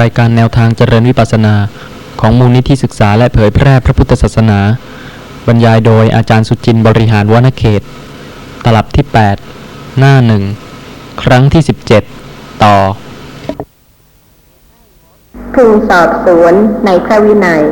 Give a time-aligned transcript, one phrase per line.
[0.00, 1.54] รายการแนวทางเจริญวิปัสสนา
[2.20, 4.60] ของมูลนิธิศึกษาและเผยแพร่พระพุทธศาสนา
[5.46, 7.82] บรรยายโดยอาจารย์สุจินต์บริหารวนเขต
[8.64, 9.04] ตลับที่
[9.52, 10.42] 8 หน้าหนึ่ง
[11.22, 11.62] ครั้งที่
[12.12, 12.76] 17 ต่อ
[15.54, 16.54] พึงสอบสวน
[16.86, 17.62] ในพระวินัย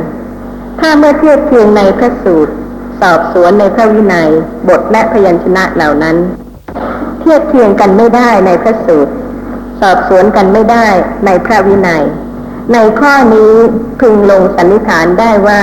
[0.81, 2.53] ถ้าเมื่อเทียบเทียงในพระสูตร
[3.01, 4.31] สอบสวนในพระวินัย
[4.69, 6.17] บทและพยัญชนะเหล่านั้น
[7.21, 9.13] เทียบเทียงกันไม่ได้ในพระสูตร
[9.85, 10.89] สอบสวนกันไม่ได้
[11.27, 12.05] ในพระวินัย
[12.73, 13.55] ในข้อนี้
[14.01, 15.63] พึงลงสันนิษฐานได้ว่า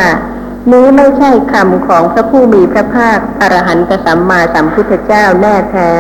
[0.72, 5.92] นี้ไม่ใช่คำของพระผู้มีพระภาคอรหันตสัมมาสัมพุทธเจ้าแน่แท้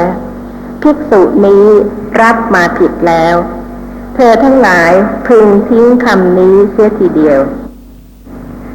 [0.82, 1.66] ภิกษุนี้
[2.22, 3.36] รับมาผิดแล้ว
[4.16, 4.92] เธอทั้งหลาย
[5.28, 7.40] พึงทิ้งคำนี้เสียทีเดียว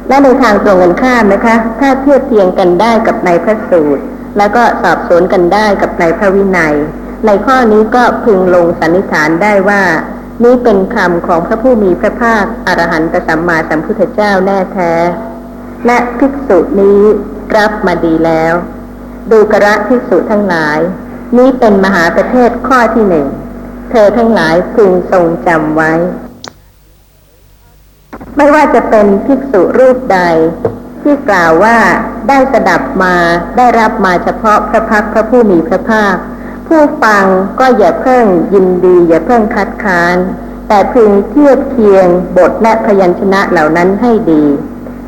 [0.07, 4.03] และในทางตรงกันข้ามนะคะ ถ้าเทียบเทียงกันได้กับในพระสูตร
[4.37, 6.75] แล้วก็สอบสวนกันได้กับในพระวินัย
[7.25, 9.83] ในข้อนี้ก็พึงลงสันนิษฐานได้ว่า
[10.43, 14.93] นี้เป็นคำของพระผู้มีพระภาคอรหันตสัมมาสัมพุทธเจ้าแน่แท้
[15.85, 17.01] และภิกษุนี้
[17.57, 18.53] รับมาดีแล้ว
[19.31, 20.79] ดูกระภิกษุทั้งหลาย
[21.37, 23.27] นี้เป็นมหาประเทศข้อที่หนึ่ง
[23.91, 25.93] เธอทั้งหลายพึงทรงจำไว้
[28.37, 30.19] ไม่ว่าจะเป็นภิกษุรูปใด
[31.01, 31.77] ที่กล่าวว่า
[32.29, 33.15] ได้สดับมา
[33.57, 36.15] ได้รับมาเฉพาะพระพักพระผู้มีพระภาค
[36.67, 37.25] ผู้ฟัง
[37.59, 40.15] ก็อย่าเพิ่งยินดี อย่าเพิ่งคัดค้าน
[40.67, 44.43] แต่พึงเทียบเคียงบทและพยัญชนะเหล่านั้นให้ดี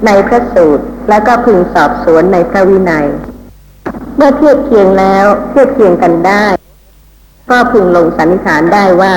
[0.06, 3.08] ในพระสูตรแล้วก็พึงสอบสวนในพระวินัย
[4.18, 6.46] เมื่อเทียบเคียงแล้วเทียบเคียงกันได้
[7.52, 9.14] ก็พึงลงสันนิษฐานได้ว่า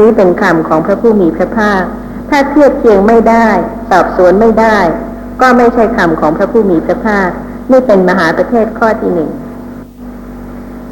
[0.00, 1.82] นี้เป็นคำของพระผู้มีพระภาค
[2.30, 3.48] ถ้าเทียบเคียงไม่ได้
[3.90, 4.78] สอบสวนไม่ได้
[5.40, 7.28] ก็ไม่ใช่คำของพระผู้มีพระภาค
[7.70, 9.30] นี่เป็นมหาประเทศข้อที่หนึ่ง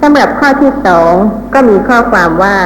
[0.07, 1.13] สำหรับข้อที่สอง
[1.55, 2.57] ก็มีข้อความว่า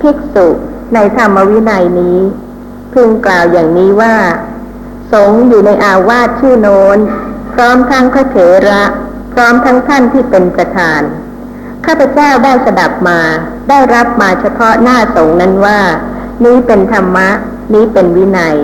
[0.00, 0.48] ภิกษุ
[0.94, 2.18] ในธรรมวินัยนี้
[2.92, 4.14] พึงกล่าวอย่างนี้ว่า
[5.12, 6.98] สงอยู่ในอาวาสชื่อโน้น
[7.54, 8.36] พร้อมทั้งพระเถ
[8.68, 8.82] ระ
[9.32, 11.00] พร้อมทั้งท่านที่เป็นประธาน
[11.86, 13.20] ข้าพเจ้าได้สดับมา
[13.68, 15.80] ได้รับมาเฉพาะหน้าสงนั้นว่า
[16.44, 17.28] นี้เป็นธรรมะ
[17.74, 18.56] นี้เป็นวินัย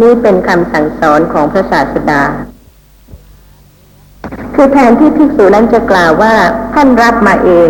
[0.00, 2.22] นี้เป็นคำสั่งสอนของพระศาสดา
[4.54, 6.34] คือแทนที่ภิกษุนั้นจะกล่าวว่า
[6.74, 7.68] ท่านรับมาเอง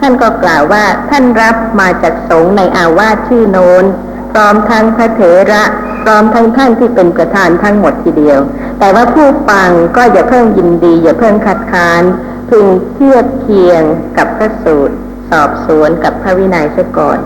[0.00, 3.84] ท่านก็กล่าวว่าท่านรับมาจากสงในอาวาสชื่อโนน
[4.32, 5.20] พร้อมทั้งพระเถ
[5.52, 5.62] ระ
[6.02, 8.40] พร้อมทั้งท่านที่เป็นประธานทั้งหมดทีเดียว
[8.78, 12.02] แต่ว่าผู้ฟังก็อย่าเพิ่งยินดี อย่าเพิ่งคัดค้าน
[12.48, 13.82] พึงเทียบเคียง
[14.16, 14.94] กับพระสูตร
[15.30, 17.18] สอบสวนกับพระวินัยเสียก่อน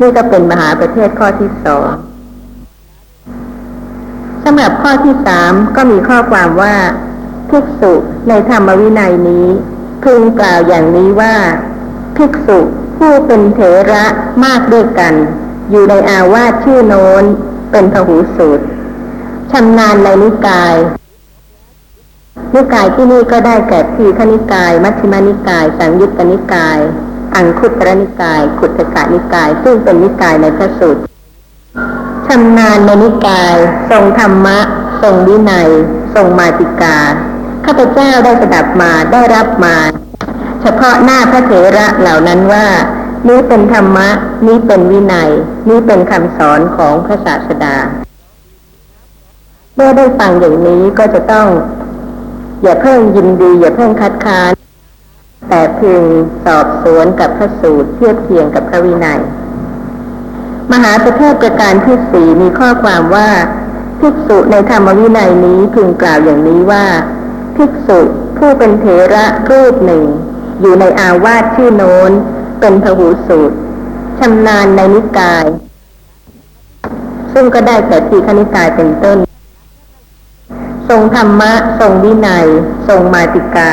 [0.00, 1.88] นี่ก็เป็นมหาประเทศข้อที่สอง
[4.44, 6.74] สำหรับข้อที่สามก็มีข้อความว่า
[7.54, 7.92] ภิกษุ
[8.28, 9.46] ในธรรมวินัยนี้
[10.04, 11.36] พึงกล่าวอย่างนี้ว่า
[12.16, 12.58] ภิกษุ
[12.96, 13.60] ผู้เป็นเถ
[13.92, 14.04] ระ
[14.44, 15.14] มากด้วยกัน
[15.70, 17.24] อยู่ในอาวาสชื่อโน้น
[17.70, 18.64] เป็นพหูสูตร
[19.52, 20.74] ชำนาญในนิกาย
[22.54, 26.78] นิกายที่นี่ก็ได้แก่ทีฆนิกาย มัชฌิมานิกาย สังยุตตนิกาย
[27.34, 31.00] อังคุตรนิกาย ขุตกะนิกาย ซึ่งเป็นนิกายในพระสูตร
[32.26, 33.54] ชำนาญในนิกาย
[33.90, 34.58] ทรงธรรมะ
[35.02, 35.68] ทรงวินัย
[36.14, 36.98] ทรงมาติกา
[37.66, 39.76] ข้าพเจ้าได้สดับมาได้รับมา
[40.62, 42.66] เฉพาะหน้าพระเถระเหล่านั้นว่า
[43.28, 44.08] นี้เป็นธรรมะ
[44.46, 45.30] นี้เป็นวินัย
[45.68, 47.76] นี้เป็นคำสอนของพระศาสดา
[49.74, 51.48] เมื่อได้ฟังอย่างนี้ก็จะต้อง
[52.62, 54.52] อย่าเพิ่งยินดี อย่าเพิ่งคัดค้าน
[55.48, 56.02] แต่พึง
[56.44, 59.20] สอบสวนกับพระสูตรเทียบเคียงกับพระวินัย
[60.72, 63.28] มหาประเทศประการที่สี่มีข้อความว่า
[64.00, 66.84] ภิกษุในธรรมวินัยนี้พึงกล่าวอย่างนี้ว่า
[67.56, 68.00] ภิกษุ
[68.38, 68.84] ผู้เป็นเถ
[69.14, 70.04] ระรูปหนึ่ง
[70.60, 72.10] อยู่ในอาวาสชื่อโน้น
[72.60, 73.56] เป็นพหูสูตร
[74.18, 75.44] ชำนาญในนิกาย
[77.32, 79.18] ซึ่งก็ได้แต่ทีคณิกายเป็นต้น
[80.88, 82.46] ทรงธรรมะ ทรงวินัย
[82.88, 83.72] ทรงมาติกา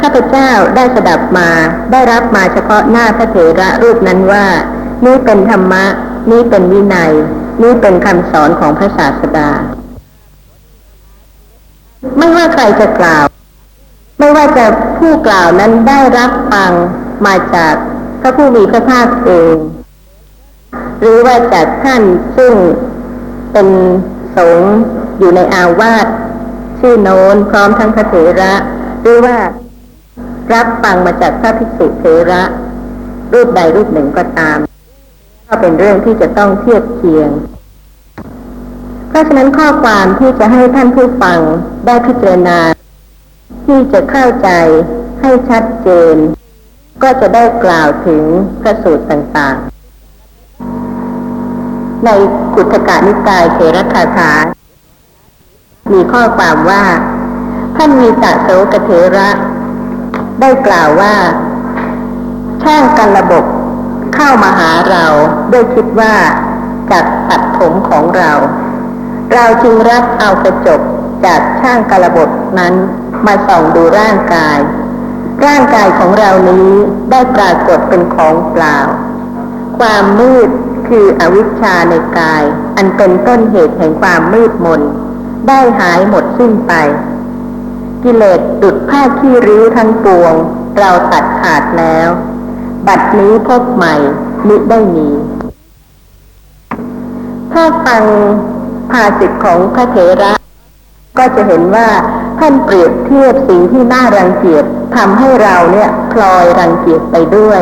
[0.00, 1.48] ข้าพเจ้าได้สดับมา
[1.92, 4.46] ได้รับมาเฉพาะหน้าพระเถระรูปนั้นว่า
[5.06, 5.84] นี่เป็นธรรมะ
[6.30, 7.12] นี่เป็นวินัย
[7.62, 9.50] นี่เป็นคำสอนของพระศาสดา
[12.18, 13.26] ไม่ว่าใครจะกล่าว
[14.18, 14.66] ไม่ว่าจะ
[14.98, 16.72] ผู้กล่าวนั้นได้รับฟัง
[17.26, 17.74] มาจาก
[18.20, 19.56] พระผู้มีพระภาคเอง
[21.00, 22.02] หรือว่าจากท่าน
[22.36, 22.54] ซึ่ง
[23.52, 23.68] เป็น
[24.36, 24.74] สงฆ์
[25.18, 26.06] อยู่ในอาวาส
[26.78, 28.54] ชื่อโน้นพร้อมทั้งพระเถระ
[29.02, 29.36] หรือว่า
[30.54, 32.42] รับฟังมาจากพระภิกษุเถระ
[33.32, 34.58] รูปใดรูปหนึ่งก็ตาม
[35.48, 37.30] ก็เป็นเรื่องที่จะต้องเทียบเคียง
[39.14, 41.40] เพราะฉะนั้นข้อความที่จะให้ท่านผู้ฟัง
[41.86, 42.58] ได้พิจารณา
[43.66, 44.48] ที่จะเข้าใจ
[45.20, 46.16] ให้ชัดเจน
[47.02, 48.22] ก็จะได้กล่าวถึง
[48.60, 52.10] พระสูตรต่างๆ ใน
[52.54, 54.32] กุฏกานิกายเถรคาถา
[55.92, 56.84] มีข้อความว่า
[57.76, 59.30] ท่านมีตะโสกเถระ
[60.40, 61.14] ได้กล่าวว่า
[62.62, 63.44] ช่างกันระบบ
[64.14, 65.04] เข้ามาหาเรา
[65.52, 66.14] ด้วยคิดว่า
[66.90, 68.32] จะตัดผมของเรา
[69.34, 70.80] เราจึงรับเอากระจก
[71.24, 72.74] จากช่างกระบดนั้น
[73.26, 74.58] มาส่องดูร่างกาย
[75.44, 76.70] ร่างกายของเรานี้
[77.10, 78.78] ได้ปรากฏเป็นของเปล่า
[79.78, 80.48] ความมืด
[80.88, 82.42] คืออวิชชาในกาย
[82.76, 84.80] อันเป็นต้นเหตุแห่งความมืดมน
[85.48, 86.72] ได้หายหมดสิ้นไป
[88.02, 90.34] กิเลสดุดผ้าขี้ริ้วทั้งปวง
[90.78, 92.08] เราตัดขาดแล้ว
[92.86, 93.94] บัดนี้พบใหม่
[94.48, 95.08] มิได้มี
[97.52, 98.04] ถ้าฟัง
[98.90, 100.32] ภาสิทธิ์ของพระเถระ
[101.18, 101.88] ก็จะเห็นว่า
[102.38, 104.64] ท่านเปรียบเทียบสิ่งที่น่ารังเกียจ
[104.96, 107.60] ทำให้เราเนี่ยพลอยรังเกียจไปด้วย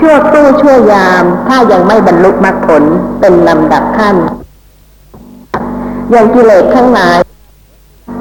[0.00, 2.84] ชั่วครู่ชั่วยาม ถ้ายังไม่บรรลุมรรคผล
[3.20, 4.16] เป็นลำดับขั้น
[6.10, 7.18] อย่างกิเลสทั้งหลาย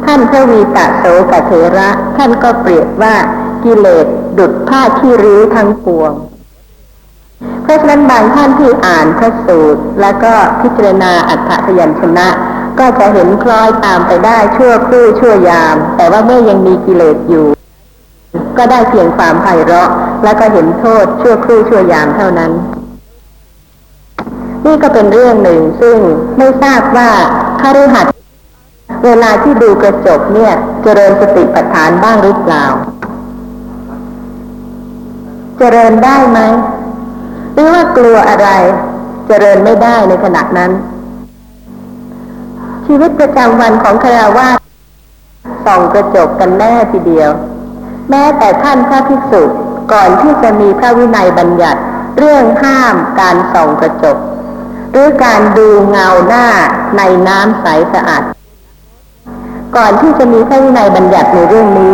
[0.05, 3.15] ท่านพระวีตะโสกเถระ ท่านก็เปรียบว่า
[3.63, 4.05] กิเลส
[4.38, 6.11] ดุดผ้าขี้ริ้วทั้งปวง
[7.63, 12.27] เพราะฉะนั้นบางท่านที่อ่านพระสูตร แล้วก็พิจารณาอัฏฐพยัญชนะ
[12.80, 17.48] ก็จะเห็นคล้อยตามไปได้ชั่วครู่ชั่วยาม แต่ว่าเมื่อยังมีกิเลสอยู่
[18.57, 19.89] ก็ได้เพียงความไพเราะ
[20.24, 22.51] แล้วก็เห็นโทษชั่วครู่ชั่วยามเท่านั้น
[24.65, 25.98] นี่ก็เป็นเรื่องหนึ่งซึ่ง
[26.38, 27.10] ไม่ทราบว่า
[27.62, 28.13] คฤหัสถ์
[29.06, 32.65] เวลาที่ดูกระจกเนี่ยเจริญสติปัฏฐานบ้างหรือเปล่า
[35.57, 36.39] เจริญได้ไหม
[37.53, 38.50] หรือว่ากลัวอะไร
[39.27, 40.71] จเจริญไม่ได้ในขณะนั้น
[42.85, 44.57] ชีวิตประจำวันของคารวาส
[45.65, 47.29] ส่องกระจกกันแน่ทีเดียว
[48.09, 49.44] แม้แต่ท่านพระภิกษุ
[49.94, 51.81] ก่อนที่จะมีพระวินัยบัญญัติ
[52.17, 54.17] เรื่องห้ามการส่องกระจก
[54.91, 56.47] หรือการดูเงาหน้า
[56.97, 58.23] ในน้ำใสสะอาด
[59.75, 61.91] ก่อนที่จะมีพระวินัยบัญญัติในเรื่องนี้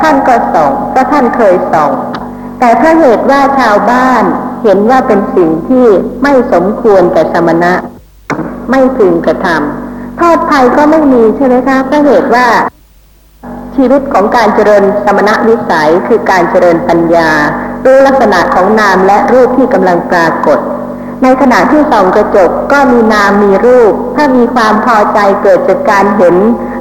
[0.00, 1.90] ท่านก็ส่องก็ท่านเคยส่อง
[2.58, 4.24] แต่ถ้าเหตุว่าชาวบ้าน
[4.62, 5.86] เห็นว่าเป็นสิ่งที่
[6.22, 7.72] ไม่สมควรแก่สมณะ
[8.70, 12.46] ไม่พึงกระทำโทษภัยก็ไม่มีใช่ไหมคะเพราะเหตุว่า
[13.74, 17.30] ชีวิตของการเจริญสมณะวิสัยคือการเจริญปัญญา
[17.84, 20.58] รู้ลักษณะของนามและรูปที่กำลังปรากฏ
[21.22, 26.36] ในขณะที่ส่องกระจกก็มีนามมีรูป ถ้ามีความพอใจเกิดจากการเห็น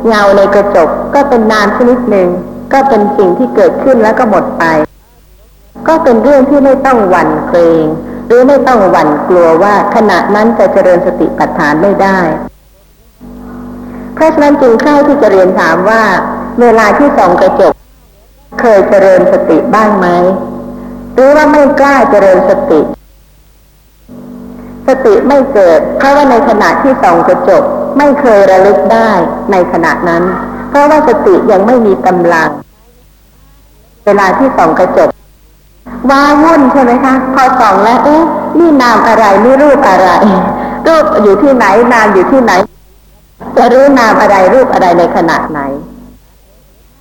[0.07, 2.29] เงาในกระจก ก็เป็นนามชนิดหนึ่ง
[2.73, 4.63] ก็เป็นสิ่งที่เกิดขึ้นแล้วก็หมดไป
[5.87, 7.85] ก็เป็นเรื่องที่ไม่ต้องหวั่นเกรง
[8.27, 12.19] หรือไม่ต้องหวั่นกลัวว่าขณะนั้นจะเจริญสติปัฏฐานไม่ได้
[14.15, 16.03] เพราะฉะนั้นจึงใช่ที่จะเรียนถามว่า
[16.61, 17.73] เวลาที่ส่องกระจก
[18.59, 20.07] เคยเจริญสติบ้างไหม
[21.13, 22.81] หรือว่าไม่กล้าเจริญสติ
[24.87, 27.63] สติไม่เกิด เพราะว่าในขณะที่ส่องกระจก
[27.97, 29.11] ไม่เคยระลึกได้
[29.51, 30.23] ในขณะนั้น
[30.69, 32.49] เพราะว่าสติยังไม่มีกำลัง
[34.05, 35.09] เวลาที่ส่องกระจก
[36.09, 38.23] ว้าวุ่นใช่ไหมคะพอส่องแล้วเอ๊ะ
[38.57, 40.09] นี่นามอะไรนี่รูปอะไร
[40.87, 42.53] รูปอยู่ที่ไหนนามอยู่ที่ไหน
[43.57, 45.61] จะรู้นามอะไรรูปอะไรในขณะไหน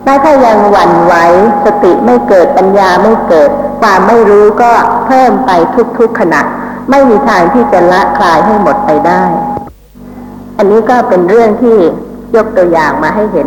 [0.05, 1.15] ถ้าถ้ายังหวั่นไหว
[1.65, 3.51] สติไม่เกิดปัญญาไม่เกิด
[3.81, 4.73] ความไม่รู้ก็
[5.07, 5.51] เพิ่มไป
[5.99, 6.41] ทุกๆขณะ
[6.91, 9.23] ไม่มีทางที่จะละคลายให้หมดไปได้
[10.59, 11.77] อันนี้ก็เป็นเรื่องที่
[12.37, 13.47] ยกตัวอย่างมาให้เห็น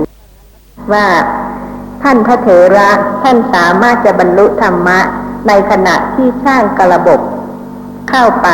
[0.94, 1.06] ว่า
[2.04, 2.90] ท่านพระเถระ
[3.24, 5.00] ท่านสามารถจะบรรลุธรรมะ
[5.48, 7.20] ในขณะที่ช่างกระบบ
[8.10, 8.50] เข้าไป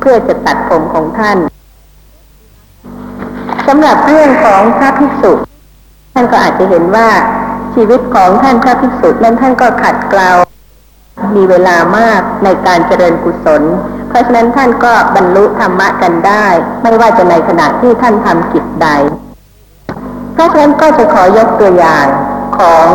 [0.00, 1.38] เพื่อจะตัดผมของท่าน
[3.66, 5.32] สำหรับเรื่องของพระภิกษุ
[6.14, 7.08] ท่านก็อาจจะเห็นว่า
[7.74, 10.30] ชีวิตของท่านพระภิกษุนั้นท่านก็ขัดเกลา
[11.36, 13.62] มีเวลามากในการเจริญกุศล
[14.08, 16.46] เพราะฉะนั้นท่านก็บรรลุธรรมะกันได้
[16.82, 18.88] ไม่ว่าจะในขณะที่ท่านทำกิจใด
[20.32, 22.06] เพราะฉะนั้นก็จะขอยกตัวอย่าง
[22.58, 22.88] ของ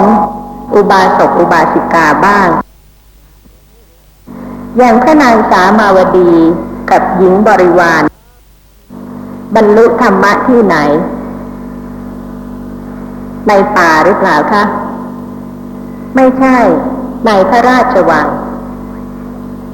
[0.75, 2.49] อุบาสกอุบาสิกาบ้าง
[4.77, 6.31] อย่างพระนางสามาวดี
[6.91, 8.03] กับหญิงบริวาร
[9.55, 10.77] บรรลุธรรมะที่ไหน
[13.47, 14.63] ในป่าหรือเปล่าคะ
[16.15, 16.57] ไม่ใช่
[17.25, 18.27] ในพระราชวัง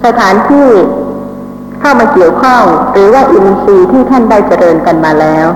[0.06, 0.70] สถานที่
[1.80, 5.48] เข้ามาเกี่ยวข้องหรือว่าอินทรีย์ที่ท่านได้เจริญกันมาแล้ว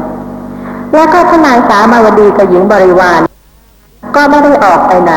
[0.94, 3.22] แล้วก็พระนางสามาวดีกับหญิงบริวาร
[4.16, 5.14] ก็ไม่ได้ออกไปไหน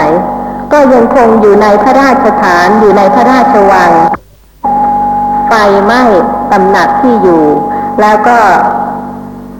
[0.72, 3.92] ก็ยังคงอยู่ในพระราชสถานอยู่ในพระราชวัง
[5.48, 5.52] ไฟ
[5.84, 6.02] ไหม้
[6.50, 7.42] ตำหนักที่อยู่
[8.00, 8.38] แล้วก็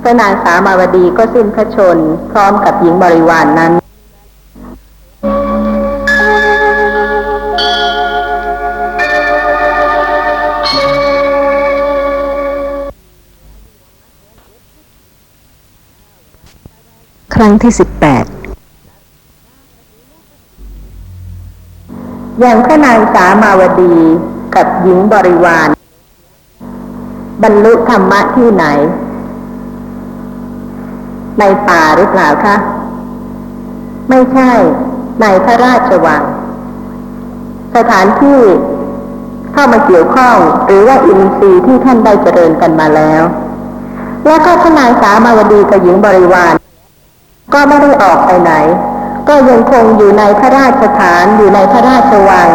[0.02, 1.96] พระนางสามาวดีก็สิ้นพระชน
[2.32, 3.72] พร้อมกับหญิงบริวารนนั้น
[17.34, 18.24] ครั้งที่สิบแปด
[22.42, 23.94] อย่างพระนางสามาวดี
[24.54, 25.68] กับหญิงบริวาร
[27.42, 28.64] บรรลุธรรมะที่ไหน
[31.38, 32.56] ในป่าหรือเปล่าคะ
[34.08, 34.50] ไม่ใช่
[35.20, 36.22] ในพระราชวัง
[37.76, 38.40] สถานที่
[39.52, 43.22] เข้ามาเกี่ยวข้องหรือว่าอินทรีย์ที่ท่านได้เจริญกันมาแล้ว
[44.26, 46.54] แล้วก็พระนางสามาวดีกับหญิงบริวาร
[47.54, 48.52] ก็ไม่ได้ออกไปไหน
[49.28, 52.48] ก็ยังคงอยู่ในพระราชฐานอยู่ในพระราชวัง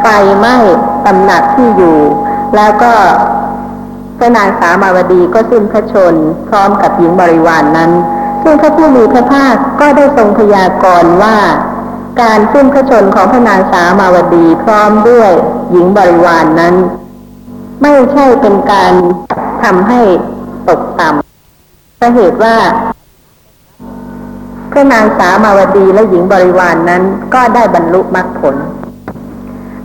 [0.00, 0.06] ไฟ
[0.38, 0.56] ไหม้
[1.04, 1.98] ตำหนักที่อยู่
[2.56, 2.92] แล้วก็
[4.18, 6.14] พระนางสามาวดีก็สิ้นพระชน
[6.48, 7.90] พร้อมกับหญิงบริวารนนั้น
[8.42, 11.36] ซึ่งพระผู้มีพระภาคก็ได้ทรงพยากรณ์ว่า
[12.22, 15.30] การสิ้นพระชนของพระนางสามาวดีพร้อมด้วย
[15.70, 16.74] หญิงบริวารนนั้น
[17.82, 18.92] ไม่ใช่เป็นการ
[19.62, 20.00] ทำให้
[20.68, 22.56] ตกต่ำเพราะเหตุว่า
[24.74, 27.02] พระนางสามาวดีและหญิงบริวารนนั้น
[27.34, 28.56] ก็ได้บรรลุมรรคผล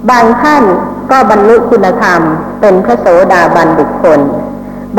[0.09, 0.63] บางท่าน
[1.11, 2.21] ก็บรรลุคุณธรรม
[2.61, 4.19] เป็นพระโสดาบันบุคคล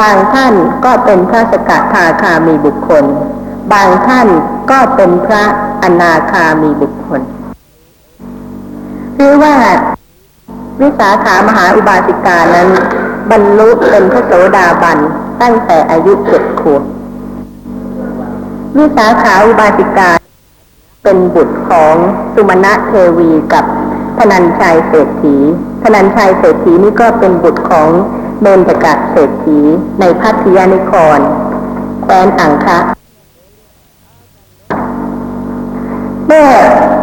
[0.00, 0.54] บางท่าน
[0.84, 3.04] ก็เป็นพระสกทาคามีบุคคล
[3.72, 4.28] บางท่าน
[4.70, 5.44] ก็เป็นพระ
[5.82, 7.20] อนาคามีบุคคล
[9.16, 9.54] หรือว่า
[10.80, 12.68] วิสาขามหาอุบาสิกานั้น
[13.30, 14.98] บรรลุเป็นพระโสดาบัน
[15.42, 16.82] ตั้งแต่อายุเจ็ดขวบ
[18.78, 20.10] วิสาขาอุบาสิกา
[21.04, 21.94] เป็นบุตรของ
[22.34, 23.64] สุมาณะเทวีกับ
[24.18, 25.36] ธนัญชัยเศรษฐี
[25.82, 27.88] ธนัญชัยเศรษฐีนี่ก็เป็นบุตรของ
[28.42, 29.58] เมนตกะเศรษฐี
[30.00, 31.18] ในพัทยานิคร
[32.02, 32.78] แคว้นอังคะ
[36.26, 36.48] เมื่อ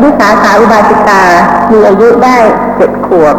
[0.02, 1.24] วิสาขาอุบาสิกา
[1.72, 2.38] มีอายุได้
[2.76, 3.36] เจ็ดขวบ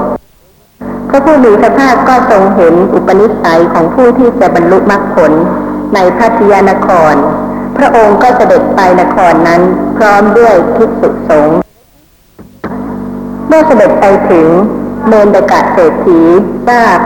[1.08, 5.32] พระผู้มีพระภาคก็ทรงเห็นอุปนิสัยของผู้ที่จะบรรลุมรรคผล
[5.94, 7.14] ในพัทยานคร
[7.78, 9.62] พระองค์ก็เสด็จไปนครนั้น
[9.96, 11.58] พร้อมด้วยทิกษุสงฆ์
[13.48, 14.48] เมื่อเสด็จไปถึง
[15.08, 16.20] เมนดกะเศรษฐี
[16.68, 16.98] ทราบ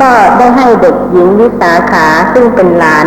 [0.00, 3.04] ก็ได้ให้เด็กหญิงวิสาขาซึ่งเป็นหลาน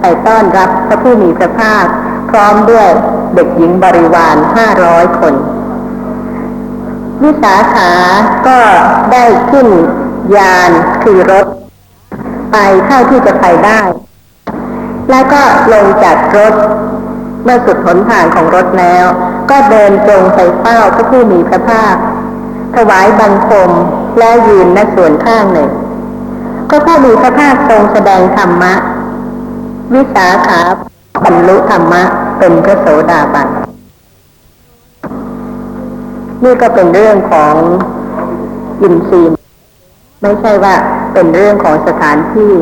[0.00, 1.84] ไปต้อนรับพระผู้มีพระภาค
[2.30, 2.88] พร้อมด้วย
[3.34, 5.34] เด็กหญิงบริวารห้าร้อยคน
[7.22, 7.92] วิสาขา
[8.46, 8.58] ก็
[9.12, 9.68] ได้ขึ้น
[10.36, 10.70] ยาน
[11.02, 11.46] คือรถ
[12.52, 12.56] ไป
[12.86, 13.80] เท่าที่จะไปได้
[15.10, 16.54] แล้วก็ลงจากรถ
[17.44, 19.04] เมื่อสุดหนทางของรถแล้ว
[19.50, 21.96] ก็เดินตรงไปเฝ้าพระผู้มีพระภาค
[22.74, 23.70] ถวายบังคม
[24.18, 25.70] และยืนณส่วนข้างหนึ่ง
[26.70, 28.74] ก็ผู้มีพระภาคทรงแสดงธรรมะ
[29.94, 30.60] วิสาขา
[31.24, 32.02] บรรลุธรรมะ
[32.38, 33.48] เป็นพระโสดาบัน
[36.44, 37.54] นี่ก็เป็นเรื่องของ
[38.82, 39.36] อินทรีย์
[40.22, 40.74] ไม่ใช่ว่า
[41.12, 42.52] เป็นเรื่องของสถานที่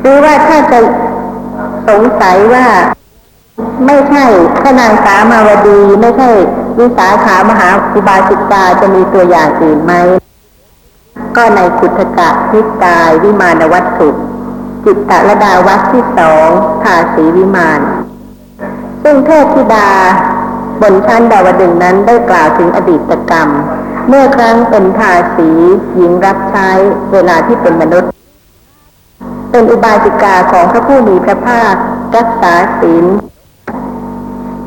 [0.00, 0.80] หรือว่าถ้าจะ
[1.90, 2.66] สงสัยว่า
[3.86, 4.24] ไม่ใช่
[4.60, 6.30] พระนางสามาวดี ไม่ใช่
[6.78, 9.92] วิสาขามหาอุบาสิกาจะมีตัวอย่างอื่นไหม
[11.36, 14.08] ก็ในขุทกะนิกายวิมานวัตถุ
[14.84, 16.48] จิตตระดาวัดที่สอง
[16.82, 17.80] ทาสีวิมาน
[19.02, 19.88] ซึ่งเทพธิดา
[20.82, 23.48] บนชั้นดาวดึงนั้นได้กล่าวถึงอดีตกรรม
[24.08, 25.48] เมื่อครั้งเป็นทาสี
[25.96, 26.70] หญิงรับใช้
[27.12, 28.10] เวลาที่เป็นมนุษย์
[29.50, 31.74] เป็นอุบาสิกาของพระผู้มีพระภาค
[32.16, 33.04] รักษาศีล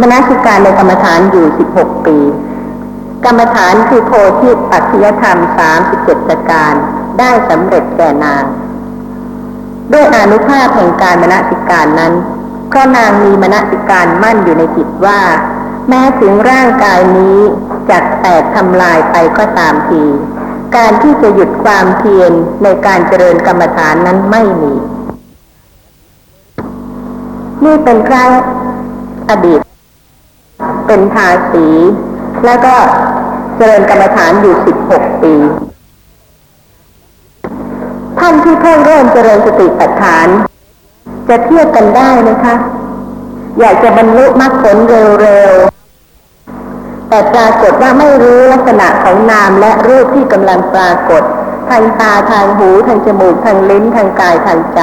[0.01, 2.17] มนสิการในกรรมฐานอยู่ 16 ปี
[3.25, 4.11] กรรมฐานคือโพ
[4.41, 5.37] ธิปัจจยธรรม
[5.83, 6.73] 37 ประการ
[7.19, 8.43] ได้สำเร็จแก่นาง
[9.93, 12.13] ด้วยอนุภาพแห่งการมนสิการนั้น
[12.69, 15.19] เพราะนางมีมนสิการมั่นอยู่ในจิตว่า
[15.89, 17.37] แม้ถึงร่างกายนี้
[17.89, 20.03] จะแตกทำลายไปก็ตามที
[20.75, 22.31] การที่จะหยุดความเพียร
[22.63, 24.73] ในการเจริญกรรมฐานนั้นไม่มี
[27.63, 28.31] นี่เป็นครั้ง
[29.29, 29.59] อดีต
[30.87, 31.67] เป็นทาสี
[32.45, 32.75] แล้วก็
[33.57, 34.55] เจริญกรรมฐานอยู่
[34.89, 35.33] 16ปี
[38.19, 40.27] ท่านที่เพิ่งเริ่มเจริญสติปัฏฐาน
[41.29, 42.55] จะเทียบกันได้ไหมคะ
[43.59, 44.77] อยากจะบรรลุมรรคผล
[45.21, 45.72] เร็ว
[47.13, 51.23] แต่ปรากฏว่าไม่รู้ลักษณะของนามและรูปที่กำลังปรากฏ
[51.69, 54.81] ทางตาทางหูทางจมูกทางลิ้นทางกายทางใจ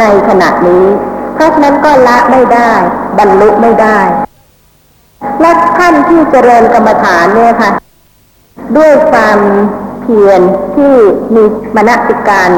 [0.00, 0.86] ในขณะนี้
[1.34, 2.72] เพราะฉะนั้นก็ละไม่ได้
[3.18, 3.98] บรรลุไม่ได้
[5.40, 7.70] และท่านที่เจริญกรรมฐานเนี่ยค่ะ
[8.76, 9.38] ด้วยความ
[10.02, 10.40] เพียร
[10.76, 10.94] ที่
[11.34, 11.44] มี
[11.76, 12.50] มณสิการ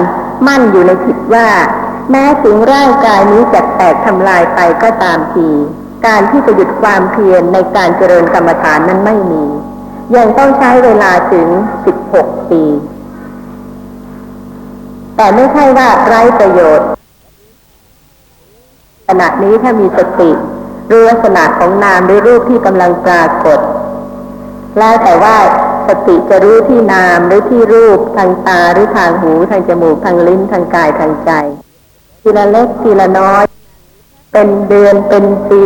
[0.47, 1.49] มั่นอยู่ในจิตว่า
[2.11, 5.49] แม้ถึงร่างกายนี้จะแตกทำลายไปก็ตามที
[6.07, 9.45] การที่จะหยุดความเพียรในการเจริญกรรมฐานนั้นไม่มี
[10.17, 11.49] ยังต้องใช้เวลาถึง
[11.99, 12.63] 16 ปี
[15.17, 16.89] แต่ไม่ใช่ว่าไร้ประโยชน์
[19.09, 20.31] ขณะนี้ถ้ามีสติ
[20.91, 23.61] รู้ลักษณะของนามหรือรูปที่กำลังปรากฏ
[24.79, 25.37] แล้วแต่ว่า
[25.89, 31.31] สติจะรู้ที่นามหรือที่รูปทางตาหรือทางหูทางจมูกทางลิ้นทางกายทางใจ
[32.21, 33.45] ทีละเล็กทีละน้อย
[34.33, 35.61] เป็นเดือนเป็นปี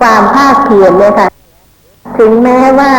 [0.00, 1.28] ความภาคเพียรเนี่ยค่ะ
[2.18, 2.94] ถึงแม้ว่า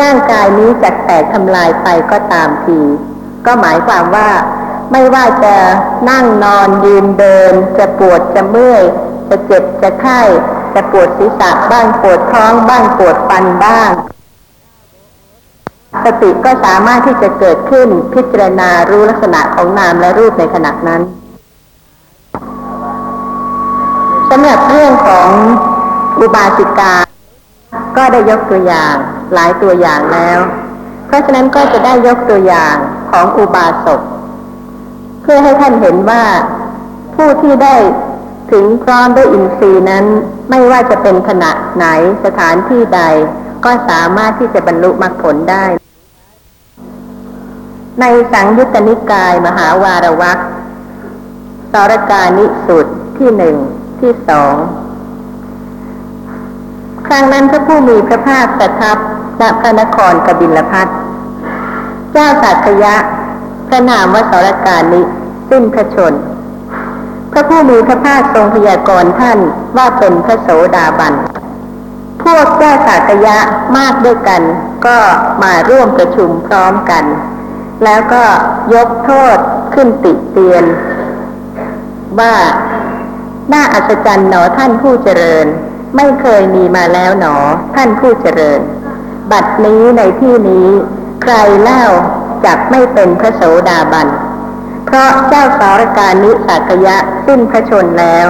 [0.00, 2.80] ร่างกายนี้จะแตกทำลายไปก็ตามที
[3.46, 4.30] ก็หมายความว่า
[4.92, 5.54] ไม่ว่าจะ
[6.10, 8.82] นั่งนอนยืนเดิน จะปวดจะเมื่อย
[9.28, 10.20] จะเจ็บจะไข้
[10.74, 13.90] จะปวดศีรษะบ้างปวดท้องบ้างปวดฟันบ้าง
[16.04, 21.02] สติก็สามารถที่จะเกิดขึ้นพิจารณารู้ลักษณะของนามและรูปในขณะนั้น
[24.30, 25.30] สำหรับเรื่องของ
[26.20, 26.94] อุบาสิกา
[27.96, 28.94] ก็ได้ยกตัวอย่าง
[29.34, 30.38] หลายตัวอย่างแล้ว
[31.06, 32.76] เพราะฉะนั้นก็จะได้ยกตัวอย่าง
[33.10, 34.00] ของอุบาสก
[35.22, 36.24] เพื่อให้ท่านเห็นว่า
[37.14, 37.76] ผู้ที่ได้
[38.52, 40.04] ถึงพร้อมด้วยอินทรีย์นั้น
[40.50, 41.86] ไม่ว่าจะเป็นขณะไหน
[42.24, 43.00] สถานที่ใด
[43.64, 45.64] ก็สามารถที่จะบรรลุมรรคผลได้
[48.00, 50.38] ในสังยุตตนิกายมหาวารวัก
[51.72, 52.86] สรการนิสุด
[53.18, 53.56] ที่หนึ่ง
[54.00, 54.54] ที่สอง
[57.08, 58.96] ครั้งนั้นพระผู้มีพระภาคประทับ
[59.40, 60.88] ณพระนครกบิลพัท
[62.12, 62.96] เจ้าสัตยะ
[63.68, 65.02] พระนามวสรการนิ
[65.50, 66.14] สิ้นพระชน
[67.32, 69.38] พระผู้มีพระภาคทรงพยากรณ์ท่าน
[69.76, 71.14] ว่าเป็นพระโสดาบัน
[72.22, 73.38] พวกเจ้าสัตยะ
[73.76, 74.42] มากด้วยกัน
[74.86, 74.98] ก็
[75.42, 77.04] มาร่วมประชุมพร้อมกัน
[77.84, 78.24] แล้วก็
[78.74, 79.38] ยกโทษ
[79.74, 80.64] ขึ้นติเตียน
[82.20, 82.34] ว่า
[83.52, 85.46] น่าอัศจรรย์หนอท่านผู้เจริญ
[85.96, 87.36] ไม่เคยมีมาแล้วหนอ
[87.74, 88.60] ท่านผู้เจริญ
[89.32, 90.68] บัดนี้ในที่นี้
[91.22, 91.84] ใครเล่า
[92.44, 94.08] จักไม่เป็นพระโสดาบัน
[94.86, 98.26] เพราะเจ้าสารการนิสักยะสิ้นพระชนแล้ว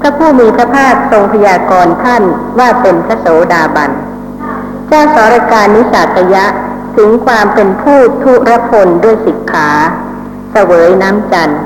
[0.00, 2.22] พระผู้มีพระภาคทรงพยากรณ์ท่าน
[2.58, 3.90] ว่าเป็นพระโสดาบัน
[4.88, 6.46] เจ้าสารการนิสักยะ
[6.96, 9.70] ถึงความเป็นผู้ทุรพลด้วยสิกขา
[10.52, 11.60] เสวยน้ำจันทร์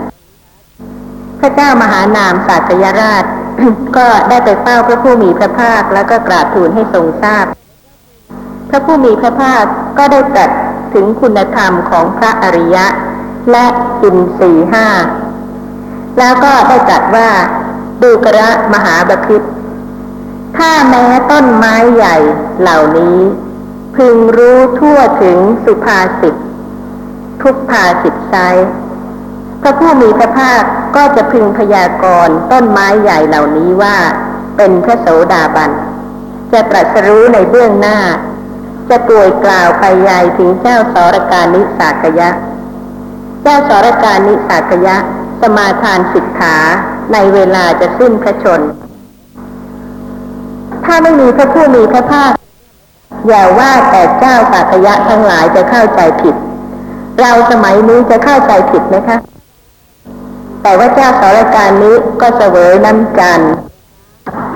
[1.40, 3.24] พระเจ้ามหานามสักยราช
[3.96, 7.46] ก็ได้ไปเฝ้าพระผู้มีพระภาคแล้วก็กราบทูลให้ทรงทราบ
[8.70, 9.64] พระผู้มีพระภาค
[9.99, 10.51] ก็ได้ตรัส
[10.94, 12.87] ถึงคุณธรรมของพระอริยะ
[13.51, 13.66] และ
[14.03, 14.88] อินทรีห้า
[16.18, 17.31] แล้วก็ได้ตรัสว่า
[18.03, 19.42] ดูกระมหาบพิต
[20.57, 22.16] ถ้าแม้ต้นไม้ใหญ่
[22.61, 23.18] เหล่านี้
[23.96, 26.35] พึงรู้ทั่วถึงสุภาษิต
[27.42, 28.35] ทุกภาษิตไซ
[29.62, 30.62] พระผู้มีพระภาค
[30.96, 33.96] ก็จะพึงพยากรณ์ต้นไม้ใหญ่เหล่านี้ว่า
[34.57, 35.70] เป็นพระโสดาบัน
[36.53, 37.98] จะตรัสรู้ในเบื้องหน้า
[38.90, 42.31] จะป่วยกล่าวไปใหญ่ถึงเจ้าสรการนิสากยะ
[43.42, 44.96] เจ้าสรการนิสากยะ
[45.40, 46.57] สมาทานสิกขา
[47.12, 48.61] ในเวลาจะสิ้นพระชน
[50.85, 52.33] ถ้าไม่มีพระผู้มีพระภาค
[53.26, 56.35] อย่าว่าแต่เจ้าสากยะทั้งหลายจะเข้าใจผิด
[57.20, 59.18] เราสมัยนี้จะเข้าใจผิดไหมคะ
[60.62, 63.40] แต่ว่าเจ้าสารการนี้ก็เสวยน้ำจัน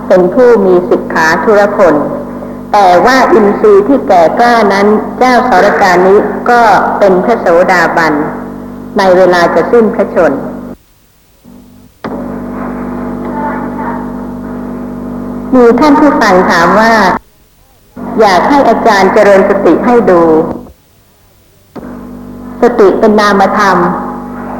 [0.08, 1.94] เป็นผู้มีสิกขาธุรพล
[2.72, 4.86] แต่ว่าอินทรีย์ที่แก่กล้านั้น
[5.18, 6.18] เจ้าสารการนี้
[6.50, 6.60] ก็
[6.98, 8.12] เป็นพระโสดาบัน
[8.98, 10.32] ในเวลาจะสิ้นพระชน
[15.54, 16.94] มีท่านผู้ฟังถามว่า
[18.20, 20.22] อยากให้อาจารย์เจริญสติให้ดู
[22.62, 23.76] สติเป็นนามธรรม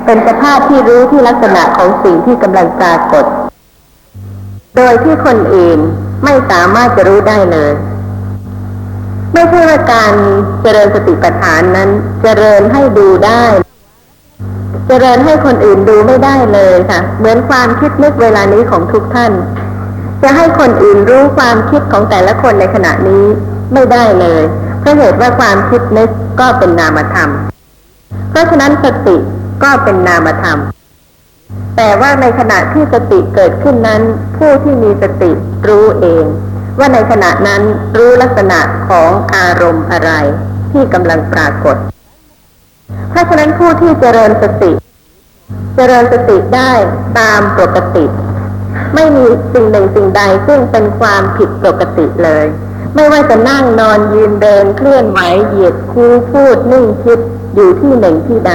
[0.07, 3.25] เป็นสภาพที่รู้ที่ลักษณะของสิ่งที่กำลังปรากฏ
[4.77, 5.79] โดยที่คนอื่น
[6.25, 7.73] ไม่สามารถจะรู้ได้เลย
[9.33, 10.13] ไม่ใช่ว่าการ
[10.63, 11.89] เจริญสติปัฏฐานนั้น
[12.23, 13.45] เจริญให้ดูได้
[14.89, 19.33] เจริญให้คนอื่นดูไม่ได้เลยค่ะ เหมือนความคิดนึกเวลานี้ของทุกท่าน
[20.23, 23.25] จะให้คนอื่นรู้ความคิดของแต่ละคนในขณะนี้
[23.73, 24.43] ไม่ได้เลย
[24.81, 26.09] เพราะเหตุว่าความคิดนึก
[26.41, 27.31] ก็เป็นนามธรรม
[28.31, 29.17] เพราะฉะนั้นสติ
[29.65, 30.59] ก็เป็นนามธรรม
[31.77, 34.03] แต่ว่าในขณะที่สติเกิดขึ้นนั้น
[34.37, 35.31] ผู้ที่มีสติ
[35.69, 36.25] รู้เอง
[36.79, 37.63] ว่าในขณะนั้น
[37.97, 40.13] รู้ลักษณะของอารมณ์อะไร
[40.73, 41.77] ที่กำลังปรากฏ
[43.11, 44.73] เพราะฉะนั้นผู้ที่เจริญสติ
[45.77, 46.73] เจริญสติได้
[47.19, 48.05] ตามปกติ
[48.95, 52.47] ไม่มีสิ่งหนึ่งสิ่งใดซึ่งเป็นความผิดปกติเลย
[52.95, 57.19] ไม่ว่าจะนั่งนอนยืนเดินเคลื่อนไหวเหยียดคูพูดนิ่งคิด
[57.55, 58.55] อยู่ที่หนึ่งที่ใด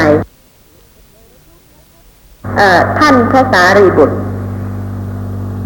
[3.00, 4.18] ท่านพระสารีบุตร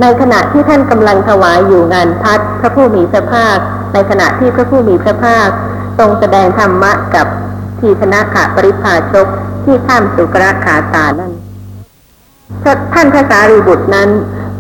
[0.02, 3.58] ในขณะที่ท่านกำลังถวายอยู่งานพัดพระผู้มีพระภาค
[3.94, 5.50] ในขณะที่พระผู้มีพระภาค
[5.98, 7.28] ทรงแสดงธรรมะกับ
[7.80, 9.28] ทีคณะขาปริพาชก
[9.64, 11.34] ที่ข้ามสุกระขาตานั่น
[12.94, 14.10] ท่านพระสารีบุตรนั้น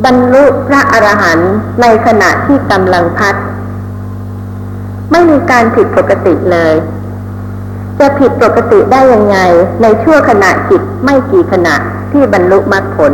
[0.05, 3.35] บรรลุพระอรหันต์ในขณะที่กำลังพัด
[5.11, 6.73] ไม่มีการผิดปกติเลย
[7.99, 9.37] จะผิดปกติได้ยังไง
[9.81, 11.75] ในชั่วขณะจิตไม่กี่ขณะ
[12.13, 13.13] ที่บรรลุมรรคผล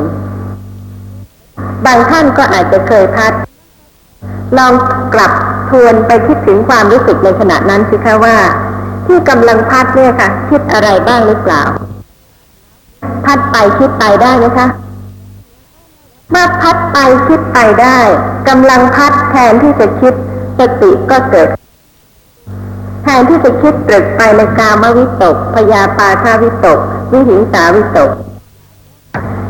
[1.86, 3.34] บางท่านก็อาจจะเคยพัด
[4.58, 4.74] ลอง
[5.14, 5.32] กลับ
[5.70, 8.38] ทวนไปคิดถึงความรู้สึกในขณะนั้นสิคะว่า
[9.06, 11.64] ที่กำลังพัดเนี่ยค่ะ คิดอะไรบ้างหรือเปล่า
[13.26, 14.68] พัดไปคิดไปได้ไหมคะ
[16.32, 18.00] เมื่อพัดไปคิดไปได้
[18.50, 20.14] กำลังพัดแทนที่จะคิด
[20.60, 21.48] สติก็เกิด
[23.04, 26.80] แทนที่จะคิดตรึกไปในกามวิตกพยาปาทาวิตก
[27.12, 28.12] วิหิงสาวิตก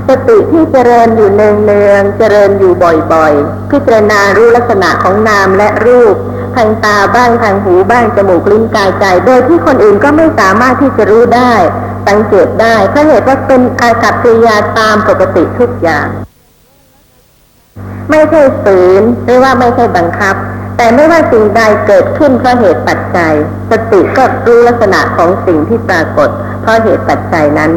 [0.10, 2.74] สติที่เจริญอยู่เนืองเนืองเจริญอยู่
[3.14, 6.16] บ่อยๆ พิจารณารู้ลักษณะของนามและรูป
[6.56, 11.54] ทางตาบ้างทางหูบ้างจมูกลิ้นกายใจ โดยที่คนอื่นก็ไม่สามารถที่จะรู้ได้
[12.08, 16.08] สังเกตได้เพราะเหตุว่าเป็นอากับกิริยาตามปกติทุกอย่าง
[18.10, 20.36] ไม่ใช่ฝืนหรือว่าไม่ใช่บังคับ
[20.78, 23.34] แต่ไม่ว่าสิ่งใดเกิดขึ้นเพราะเหตุปัจจัย
[23.72, 26.30] สติก็รู้ลักษณะของสิ่งที่ปรากฏ
[26.62, 27.72] เพราะเหตุปัจจัยนั้น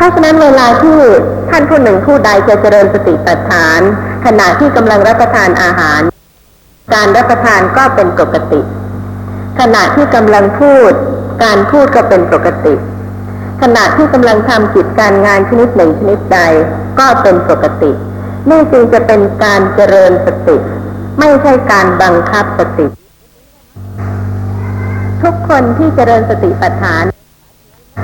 [0.00, 0.98] เพราะฉะนั้นเวลาที่
[1.50, 3.80] ท่านผู้หนึ่งผู้ใดจะเจริญสติปัฏฐาน
[4.26, 6.00] ขณะที่กำลังรับประทานอาหาร
[6.94, 8.60] การรับประทานก็เป็นปกติ
[9.60, 10.92] ขณะที่กำลังพูด
[11.44, 12.74] การพูดก็เป็นปกติ
[13.62, 16.40] ขณะที่กำลังทำกิจการงานชนิดหนึ่งชนิดใด
[16.98, 17.90] ก็เป็นปกติ
[18.50, 20.56] นี่จึงจะเป็นการเจริญสติ
[21.18, 22.86] ไม่ใช่การบังคับสติ
[25.22, 27.04] ทุกคนที่เจริญสติปัฏฐาน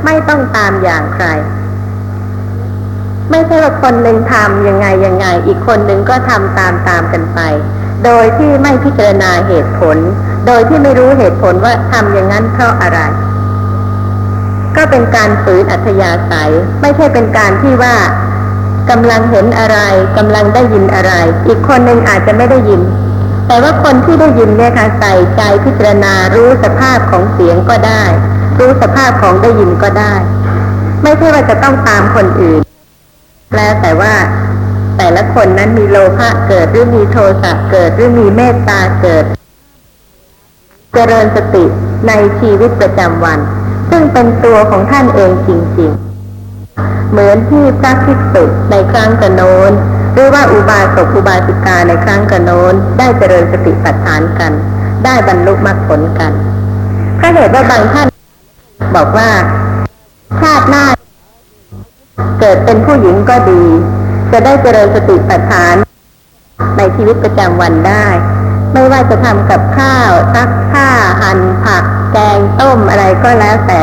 [0.05, 1.29] ไม่ต้องตามอย่างใคร
[3.31, 7.41] ไม่ใช่ว่าคนหนึ่งทำยังไงยังไง อีกคนหนึ่งก็ทำตามตามกันไป
[8.05, 9.97] โดยที่ไม่พิจารณาเหตุผล
[10.47, 12.99] โดยที่ไม่รู้เหตุผลว่าทำอย่างนั้นเพราะอะไร
[14.77, 17.97] ก็เป็นการฝืนอัธยาศัย ไม่ใช่เป็นการที่ว่า
[18.91, 19.79] กำลังเห็นอะไร
[20.17, 21.13] กำลังได้ยินอะไร
[21.47, 22.81] อีกคนหนึ่งอาจจะไม่ได้ยิน
[23.49, 28.05] แต่ว่าคนที่ได้ยินเนี่ยค่ะใส่ใจพิจารณารู้สภาพของเสียงก็ได้
[28.59, 30.15] รู้สภาพของได้ยินก็ได้
[31.03, 32.61] ไม่ใช่ว่าจะต้องตามคนอื่น
[33.55, 34.15] แล้วแต่ว่า
[34.97, 39.25] แต่ละคนนั้นมีโลภะเกิดหรือมีโทสะเกิดหรือมีเมตตาเกิด
[40.95, 41.65] เจริญสติ
[42.09, 43.39] ในชีวิตประจำวัน
[43.91, 49.73] ซึ่งเป็นตัวของท่านเองจริง ๆ เหมือนที่พระภิกษุในครั้งกระโนน
[50.15, 54.53] หรือว่าอุบาสกอุบาสิกาในครั้งกระโนนได้เจริญสติปัฏฐานกัน
[55.05, 56.33] ได้บรรลุมรรคผลกัน
[57.17, 58.09] เพราะเหตุว่าบางท่าน
[58.97, 59.31] บอกว่า
[60.41, 60.85] ชาติหน้า
[62.41, 63.63] เกิดเป็นผู้หญิงก็ดี
[64.33, 65.75] จะได้เจริญสติปัฏฐาน
[66.77, 68.07] ในชีวิตประจำวันได้
[68.73, 70.89] ไม่ว่าจะทำกับข้าวซักผ้า
[71.21, 73.81] หั่นผัก แกงต้มอะไรก็แล้วแต่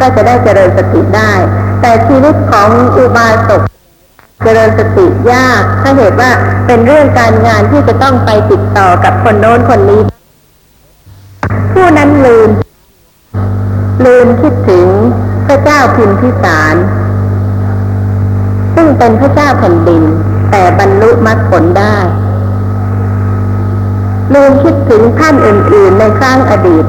[0.00, 1.32] ก็จะได้เจริญสติได้
[1.80, 3.62] แต่ชีวิตของอุบาสก
[4.42, 6.30] เจริญสติยากถ้าเหตุว่า
[6.66, 10.00] เป็นเรื่องการงานที่จะต้องไปติดต่อกับคนโน้นคนนี้
[11.72, 12.50] ผู้นั้นลืม
[14.04, 14.86] ลืมคิดถึง
[15.46, 16.74] พระเจ้าพิมพิสาร
[18.74, 20.02] ซึ่งเป็นพระเจ้าแผ่นดิน
[20.50, 21.96] แต่บรรลุมรรคผลได้
[24.34, 26.84] ลืมคิดถึงท่านอื่น ๆ ในครั้งอดีต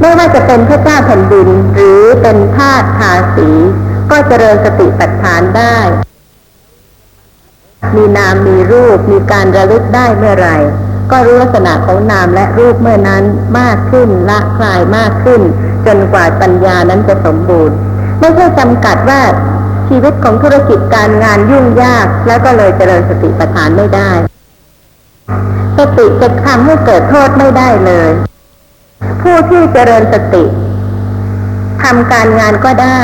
[0.00, 3.48] ไม่ว่าจะเป็นพระเจ้าแผ่นดินหรือเป็นทาสทาสี
[4.10, 5.76] ก็เจริญสติปัฏฐานได้
[7.96, 10.56] มีนามมีรูปมีการระลึกได้เมื่อไหร่
[11.10, 13.24] ก็รู้ลักษณะของนามและรูปเมื่อนั้น
[13.58, 15.40] มากขึ้นละคลายมากขึ้น
[15.86, 17.76] จนกว่าปัญญานั้นจะสมบูรณ์
[18.18, 19.20] ไม่ใช่จำกัดว่า
[19.88, 24.10] ชีวิตของธุรกิจการงานยุ่งยาก แล้วก็เลยเจริญสติปัฏฐานไม่ได้
[25.78, 28.10] สติจะทำให้เกิดโทษไม่ได้เลย
[29.22, 30.44] ผู้ที่เจริญสติ
[31.82, 33.02] ทำการงานก็ได้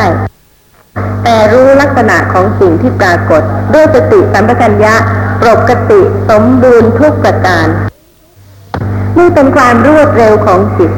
[1.24, 3.42] แต่รู้ลักษณะของสิ่งที่ปรากฏ
[3.74, 4.94] ด้วยสติสัมปชัญญะ
[5.46, 7.66] ปกติสมบูรณ์ทุกประการ
[9.18, 10.90] นี่เป็นความรวดเร็วของจิต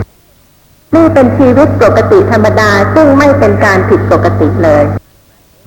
[0.95, 4.85] นี่เป็นชีวิตปกติธรรมดาซึ่งไม่เป็นการผิดปกติเลย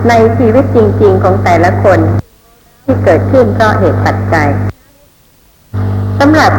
[0.08, 2.00] ในชีวิตจริง ๆของแต่ละคน
[2.84, 4.50] ที่เกิดขึ้นเพราะเหตุปัจจัย
[6.20, 6.52] สำหรับ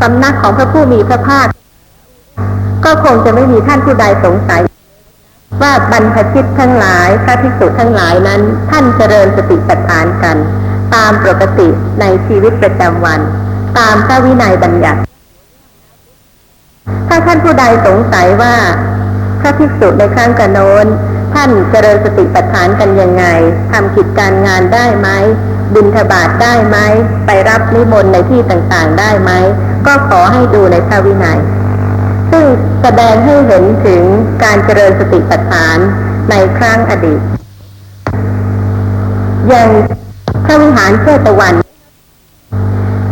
[0.00, 1.48] สำนักของพระผู้มีพระภาค
[2.84, 4.62] ก็คงจะไม่มีท่านผู้ใดสงสัย
[5.62, 10.36] ว่าบรรพชิตทั้งหลายพระภิกษุทั้งหลายนั้น ท่านเจริญสติปัฏฐานกัน
[10.94, 11.68] ตามปกติ
[12.00, 13.20] ในชีวิตประจำวัน
[13.78, 15.00] ตามพระวินัยบัญญัติ
[17.08, 18.54] ถ้าท่านผู้ใดสงสัยว่า
[19.40, 20.86] พระภิกษุในครั้งกระโน้น
[21.34, 23.24] ท่านเจริญสติปัฏฐานกันยังไง
[23.72, 25.08] ทำกิจการงานได้ไหม
[25.74, 26.78] บินทบาทได้ไหม
[27.26, 29.30] ไปรับนิมนต์ในที่ต่างๆได้ไหม
[29.86, 31.40] ก็ขอให้ดูในพระวินัย
[32.30, 32.44] ซึ่ง
[32.82, 34.02] แสดงให้เห็นถึง
[34.44, 35.78] การเจริญสติปัฏฐาน
[36.30, 37.20] ในครั้งอดีต
[39.48, 39.68] อยัง
[40.44, 41.54] พระวิหารเชตวัน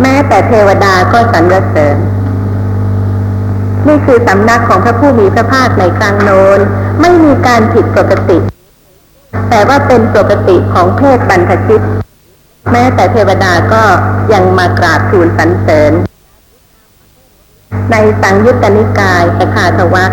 [0.03, 1.97] แม้แต่เทวดาก็สรรเสริญ
[3.89, 6.61] นี่คือสำนักของพระผู้มีพระภาคในครั้งโน้น
[7.01, 8.39] ไม่มีการผิดปกติ
[9.49, 11.83] แต่ว่าเป็นปกติของเพศบรรพชิต
[12.73, 13.85] แม้แต่เทวดาก็
[14.33, 15.93] ยังมากราบทูลสรรเสริญ
[17.91, 20.13] ในสังยุตตนิกายสคาทวัค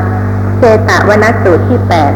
[0.59, 2.13] เจตวนสูตรที่แปด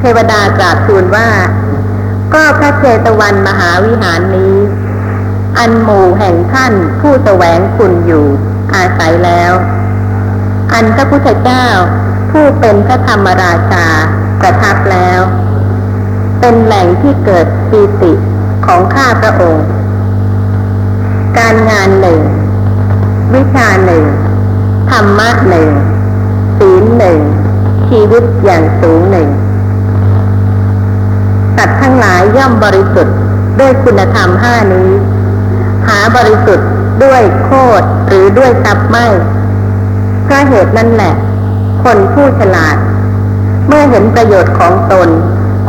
[0.00, 1.28] เทวดากราบทูลว่า
[2.34, 4.56] ก็พระเจตวันมหาวิหารนี้
[5.58, 8.26] อันหมู่แห่งท่านผู้แสวงคุณอยู่
[8.74, 9.52] อาศัยแล้ว
[10.72, 11.66] อันพระพุทธเจ้า
[12.32, 13.86] ผู้เป็นพระธรรมราชา
[14.40, 15.20] ประทับแล้ว
[16.40, 18.12] เป็นแหล่งที่เกิดปีติ
[18.66, 19.66] ของข้าพระองค์
[21.38, 22.20] การงานหนึ่ง
[23.34, 24.04] วิชาหนึ่ง
[24.90, 25.68] ธรรมะหนึ่ง
[26.58, 27.18] ศีลหนึ่ง
[27.88, 29.28] ชีวิตอย่างสูงหนึ่ง
[31.56, 33.16] สัตว์ทั้งหลายย่อมบริสุทธิ์
[33.60, 34.90] ด้วยคุณธรรมห้านี้
[35.86, 36.68] หาบริสุทธิ์
[37.04, 39.06] ด้วยโคดหรือด้วยทรัพย์ไม่
[40.24, 41.14] เพราะเหตุนั่นแหละ
[41.84, 42.76] คนผู้ฉลาด
[43.66, 45.08] เมื่อเห็นประโยชน์ของตน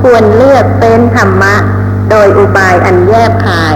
[0.02, 1.56] ควรเลือกเป็นธรรมะ
[2.10, 3.76] โดยอุบายอันแยบคาย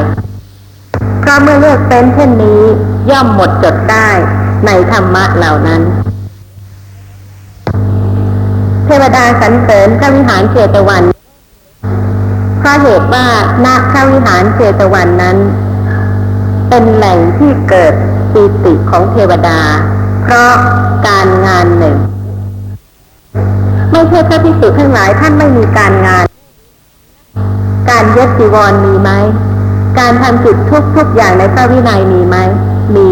[1.20, 2.62] เพราะเมื่อเลือกเป็นเช่นนี้
[3.12, 4.10] ย่อมหมดจดได้
[4.66, 5.82] ในธรรมะเหล่านั้น
[8.86, 11.04] เทวดาสรรเสริญพระวิหารเจตวัน
[12.60, 13.28] เพราะเหตุว่า
[13.66, 15.38] ณพระวิหารเจตวันนั้น
[16.70, 17.94] เป็นแหล่งที่เกิด
[18.34, 19.60] ปีติของเทวดา
[20.24, 20.54] เพราะ
[21.08, 21.98] การงานหนึ่ง
[23.98, 26.26] ไม่ใช่พระภิกษุทั้งหลายท่านไม่มีการงาน
[27.90, 29.10] การเย็บจีวรมีไหม
[30.00, 32.36] การทำกิจทุกทุกๆอย่างในพระวินัยมีไหม
[32.96, 33.10] มี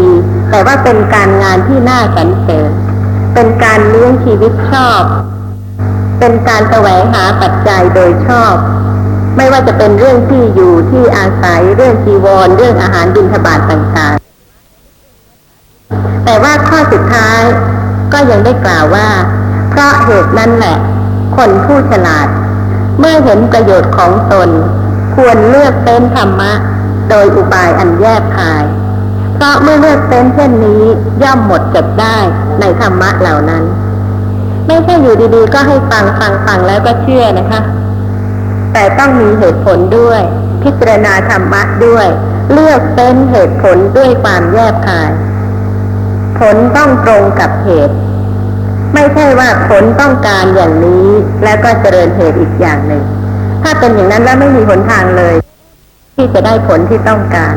[0.50, 2.70] แต่ว่าเป็นการงานที่น่าสรรเสริญ
[3.34, 5.02] เป็นการเลี้ยงชีวิตชอบ
[6.18, 8.54] เป็นการแสวงหาปัจจัยโดยชอบ
[9.36, 17.40] ไม่ว่าจะเป็นเรื่องที่อยู่ที่อาศัย เรื่องจีวร เรื่องอาหารบิณฑบาตต่างๆ แต่ว่าข้อสุดท้าย
[18.12, 19.08] ก็ยังได้กล่าวว่า
[19.76, 20.76] เพราะเหตุนั้นแหละ
[21.36, 22.28] คนผู้ฉลาด
[22.98, 24.48] เมื่อเห็นประโยชน์ของตน
[25.14, 26.52] ควรเลือกเป็นธรรมะ
[27.10, 28.64] โดยอุบายอันแยบคาย
[29.34, 30.82] เพราะเมื่อเลือกเป็นเช่นนี้
[31.22, 32.18] ย่อมหมดจดได้
[32.60, 33.64] ในธรรมะเหล่านั้น
[34.66, 37.60] ไม่ใช่อยู่ดีๆ ก็ให้ฟังฟังฟังแล้วก็เชื่อนะคะ
[38.72, 40.20] แต่ต้องมีเหตุผลด้วย
[40.62, 42.08] พิจารณาธรรมะด้วย
[42.52, 45.10] เลือกเป็นเหตุผลด้วยความแยบคาย
[46.38, 47.96] ผลต้องตรงกับเหตุ
[48.94, 51.06] ไม่ใช่ว่าผลต้องการอย่างนี้
[51.44, 53.02] แล้วก็เจริญเหตุอีกอย่างหนึ่ง
[53.62, 55.34] ถ้าเป็นอย่างนั้นแล้วไม่มีหนทางเลย
[56.14, 57.54] ที่จะได้ผลที่ต้องการ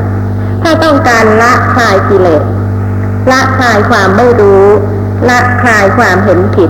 [0.63, 2.43] ถ้าต้องการละคลายกิเลส
[3.31, 4.65] ละคลายความไม่รู้
[5.29, 6.69] ละคลายความเห็นผิด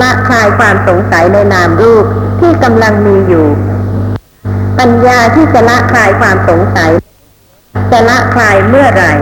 [0.00, 2.04] ละคลายความสงสัยในนามรูป
[2.40, 3.46] ที่กำลังมีอยู่
[4.78, 6.92] ปัญญาที่จะละคลายความสงสัย
[7.92, 9.12] จะละคลายเมื่อไหร่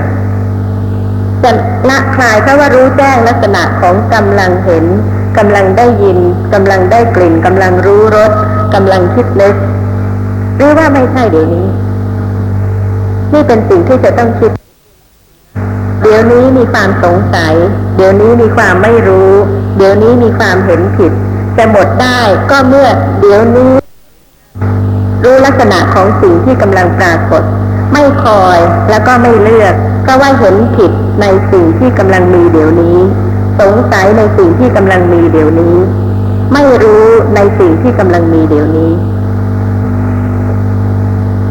[1.45, 1.51] จะ
[1.89, 4.85] ละคลายเพราะว่ารู้แจ้งลักษณะของกำลังเห็น
[5.39, 6.19] กำลังได้ยิน
[6.55, 8.33] กำลังได้กลิ่นกำลังรู้รส
[8.75, 9.55] กำลังคิดนึก
[10.57, 11.69] หรือว่าไม่ใช่เดี๋ยวนี้
[13.33, 14.51] นี่เป็นสิ่งที่จะต้องคิด
[16.03, 17.55] เดี๋ยวนี้มีความสงสัย
[17.97, 19.33] เดี๋ยวนี้มีความไม่รู้
[19.77, 21.13] เดี๋ยวนี้มีความเห็นผิด
[21.57, 22.89] จะหมดได้ก็เมื่อ
[23.21, 23.73] เดี๋ยวนี้
[25.25, 27.43] รู้ลักษณะของสิ่งที่กำลังปรากฏ
[27.93, 28.59] ไม่คอย
[28.91, 32.97] แล้วก็ไม่เลือกเพราะว่าเห็นผิด ในสิ่งที่กำลังมีเดี๋ยวนี้
[33.61, 35.77] สงสัยในสิ่งที่กำลังมีเดี๋ยวนี้
[36.53, 37.05] ไม่รู้
[37.35, 38.91] ในสิ่งที่กำลังมีเดี๋ยวนี้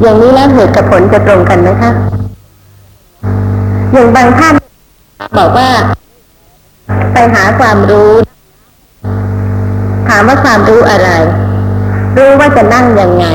[0.02, 1.92] อย่างนี้แล้วเหตุกับผลจะตรงกันไหมคะ
[3.94, 4.54] อย่างบางท่าน
[5.38, 5.70] บอกว่า
[7.14, 8.12] ไปหาความรู้
[10.10, 11.10] ถามว่าความรู้อะไร
[12.18, 13.26] รู้ว่าจะนั่งยังไง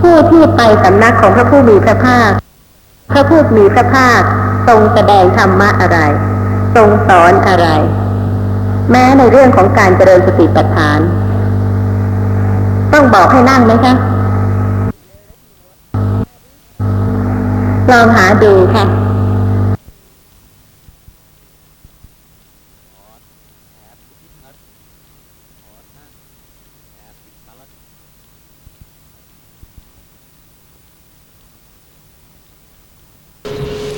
[0.00, 2.30] ผู้ที่ไปสำนักของพระผู้มีพระภาค
[3.10, 4.22] พระผู้มีพระภาค
[4.68, 5.98] ทรงแสดงธรรมะอะไร
[6.76, 7.66] ทรงสอนอะไร
[8.90, 11.00] แม้ในเรื่องของการเจริญสติปัฏฐาน
[12.92, 13.94] ต้องบอกให้นั่งไหมคะ
[17.90, 18.84] ลองหาดูค่ะ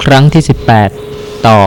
[0.09, 0.45] ครั้งที่
[0.95, 1.61] 18 ต่อ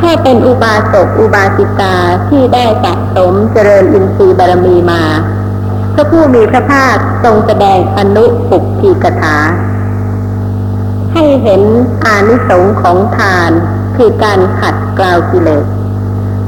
[0.00, 1.94] ถ้าเป็นอุบาสกอุบาสิกา
[2.28, 5.02] ที่ได้สะสมเจริญอินทรีย์บารมีมา
[5.94, 9.36] พระผู้มีพระภาคทรงแสดงอนุปุกขีกถา
[11.12, 11.62] ให้เห็น
[12.04, 13.50] อานิสงส์ของทาน
[13.96, 15.64] คือการขัดกล่าวกิเลส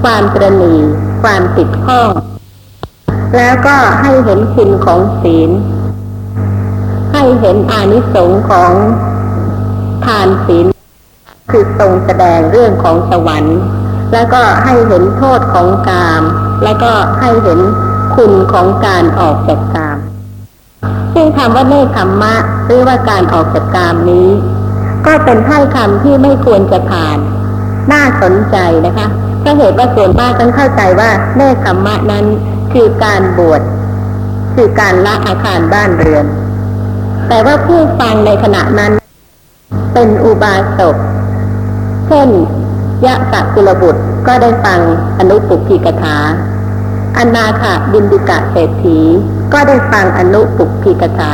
[0.03, 0.74] ความตรณี
[1.22, 2.11] ความติดข้อง
[3.37, 5.51] แล้วก็ให้เห็นคุณของศีล
[7.12, 8.73] ให้เห็นอานิสงส์ของ
[10.05, 10.66] ทานศีล
[11.51, 13.59] คือทรงแสดงเรื่องของสวรรค์
[14.12, 16.23] แล้วก็ให้เห็นโทษของกาม
[16.64, 17.59] แล้วก็ให้เห็น
[18.16, 19.99] คุณของการออกจากกาม
[21.14, 22.35] ซึ่งคำว่าเนคขมมะ
[22.66, 24.29] หรือว่าการออกจากกามนี้
[25.07, 27.18] ก็เป็นถ้อยคำที่ไม่ควรจะผ่าน
[27.92, 29.07] น่าสนใจนะคะ
[29.40, 32.25] เพราเหตุว่าส่วนมากต้องเข้าใจว่าเนคขมมะนั้น
[32.73, 33.62] คือการบวช
[34.55, 36.27] คือการละอาคารบ้านเรือน
[37.29, 38.93] แต่ว่าผู้ฟังในขณะนั้น
[39.93, 40.97] เป็นอุบาสก
[42.07, 42.29] เช่น
[43.07, 44.81] ยะสะกุลบุตรก็ได้ฟัง
[45.19, 46.17] อนุปุพิกถา
[47.19, 48.99] อนาคาบินดิกะเศรษฐี
[49.53, 51.33] ก็ได้ฟังอนุปุพิกถา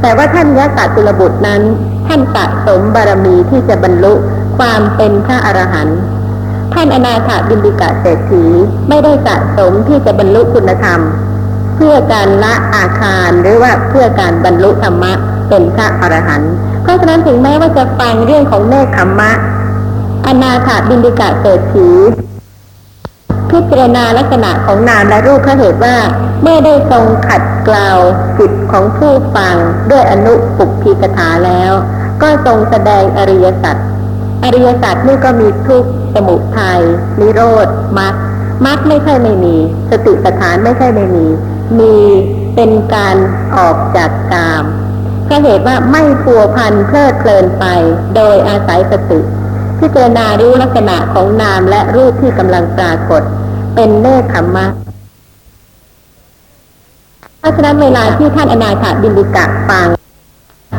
[0.00, 1.62] แต่ว่าท่านยะสะกุลบุตรนั้น
[2.06, 4.12] ท่านสะสมบารมีที่จะบรรลุ
[4.58, 6.00] ความเป็นพระอรหันต์
[6.74, 8.44] ท่านอนาถาบินดิกะเศรษฐี
[8.88, 11.00] ไม่ได้สะสมที่จะบรรลุคุณธรรม
[11.74, 15.12] เพื่อการละอาคารหรือว่าเพื่อการบรรลุธรรมะ
[15.48, 19.32] เป็นพระอรหันต์เพราะฉะนั้นถึงแม้ว่าจะฟังเรื่องของเนคขมมะ
[20.26, 21.88] อนาถาบินดิกะเศรษฐี
[23.50, 25.96] พิจารณาลักษณะของนามและรูปเพราะเหตุว่า
[26.42, 27.98] เมื่อได้ทรงขัดเกลาว
[28.38, 29.56] จิตของผู้ฟัง
[29.90, 31.72] ด้วยอนุปุพิกถาแล้ว
[32.22, 33.76] ก็ทรงแสดงอริยสัจ
[34.44, 35.84] อริยสัจนี่ก็มีทุก
[36.14, 36.80] สมุทัย
[37.20, 38.14] นิโรธมรรค
[38.66, 39.54] มรรคไม่ใช่ไม่มี
[39.90, 41.26] สติปัฏฐานไม่ใช่ไม่มี
[41.78, 41.96] มี
[42.54, 43.16] เป็นการ
[43.56, 44.64] ออกจากกาม
[45.28, 47.64] ก็เหตุว่าไม่พัวพันเพลิดเพลินไป
[48.16, 49.20] โดยอาศัยสติ
[49.80, 53.22] พิจารณารู้ลักษณะของนามและรูปที่กำลังปรากฏ
[53.74, 54.66] เป็นเนคขมมะ
[57.38, 59.88] เพราะฉะนั้นเวลาที่ท่านอนาถาบินดิกะฟัง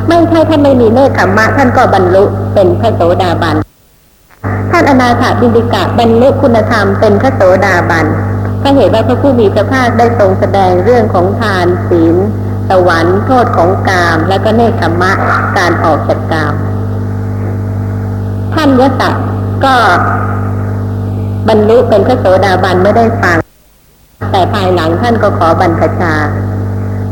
[0.08, 3.56] ไม่ใช่ท่านไม่มีเนคขมมะท่านก็บรรลุเป็นพระโสดาบัน
[4.72, 8.06] ท่านอนาถาบินดิกะบรรลุคุณธรรมเป็นพระโสดาบัน
[8.68, 12.16] ก็เห็นว่าพระผู้มีพระภาคได้ทรงแสดงเรื่องของทานศีล
[12.70, 15.12] สวรรค์โทษของกาม และก็เนคขมะ
[15.58, 16.54] การออกจากกาม
[18.54, 19.10] ท่านยศะ
[19.66, 19.76] ก็
[21.48, 23.38] บรรลุเป็นพระโสดาบันไม่ได้ฟัง
[24.32, 26.14] แต่ภายหลังท่านก็ขอบรรพชา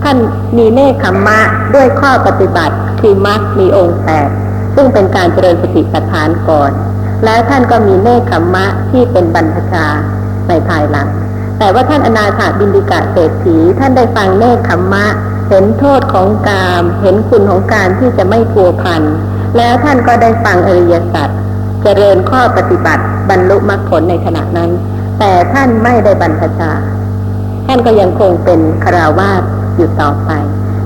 [0.04, 0.18] ท่าน
[0.58, 1.40] มีเนคขมมะ
[1.76, 4.30] ด้วยข้อปฏิบัติคือมรรคมีองค์แปด
[4.76, 6.72] ซึ่งเป็นการเจริญสติปัฏฐานก่อน
[7.26, 9.86] แล้วท่านก็มีเนคขมมะที่เป็นบรรพชา
[10.48, 11.10] ในภายหลัง
[11.64, 15.06] แต่ว่าท่านอนาถาบินดิกะเศรษฐีท่านได้ฟังเนคขมมะ
[15.50, 19.02] เห็นโทษของกาม เห็นคุณของการที่จะไม่พัวพัน
[19.58, 21.30] แล้วท่านก็ได้ฟังอริยสัจ
[21.84, 24.72] เจริญข้อปฏิบัติบรรลุมรรคผลในขณะนั้น
[25.20, 26.72] แต่ท่านไม่ได้บรรพชา
[27.68, 29.44] ท่านก็ยังคงเป็นคาราวาส
[29.76, 30.32] อยู่ต่อไป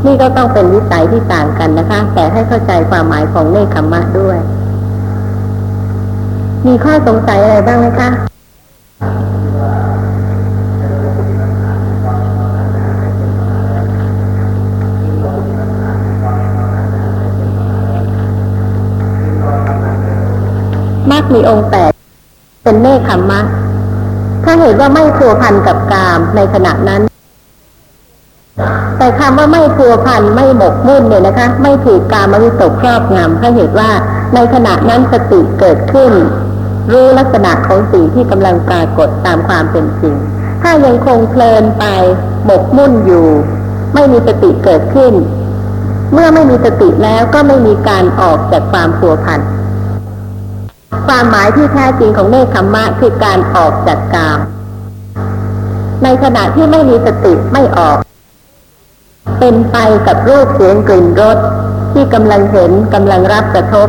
[0.05, 4.37] นี่ก็ต้องเป็นวิสัยที่ต่างกันนะคะ แต่ให้เข้าใจความหมายของเนคขมมะด้วย
[6.65, 8.11] มีข้อสงสัยอะไรบ้างไหมคะ
[21.11, 21.91] มรรคมีองค์แปด
[22.63, 23.41] เป็นเนคขมมะ
[24.43, 27.01] ถ้าเห็นว่าไม่พัวพันกับกามในขณะนั้น
[28.97, 33.89] แต่คำว่าไม่พัวพันไม่หมกมุ่นเนี่ยนะคะ ไม่ถูกกามวิตกครอบงำเพราเหตุว่า
[34.33, 36.11] ในขณะนั้นสติเกิดขึ้น
[36.91, 40.15] รู้ลักษณะของสิ่งที่กำลังปรากฏตามความเป็นจริง
[40.61, 41.85] ถ้ายังคงเพลินไป
[42.45, 43.27] หมกมุ่นอยู่
[43.93, 45.13] ไม่มีสติเกิดขึ้น
[46.13, 49.39] เมื่อไม่มีสติแล้วก็ไม่มีการออกจากความพัวพัน
[51.07, 54.39] ความหมายที่แท้จริงของเนคขมมะคือการออกจากกาม
[56.03, 57.97] ในขณะที่ไม่มีสติไม่ออก
[59.39, 61.37] เป็นไปกับรูปเสียงกลิ่นรส
[61.93, 63.87] ที่กำลังเห็นกำลังรับกระทบ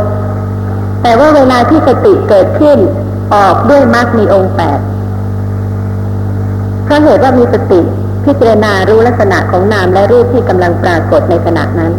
[1.03, 2.79] แต่ว่าเวลาที่สติเกิดขึ้น
[3.35, 4.79] ออกด้วยมรรคมีองค์แปด
[6.85, 7.81] เพราะเหตุว่ามีสติ
[8.25, 11.93] พิจารณารู้ลักษณะของนามและรูปที่กำลังปรากฏในขณะนั้น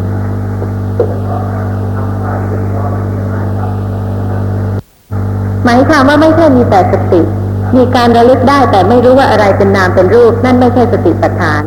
[5.70, 7.22] มายความว่าไม่ใช่มีแต่สติ
[7.76, 11.62] มีการระลึกได้แต่ไม่รู้ว่าอะไรเป็นนามเป็นรูป นั่นไม่ใช่สติปัฏฐาน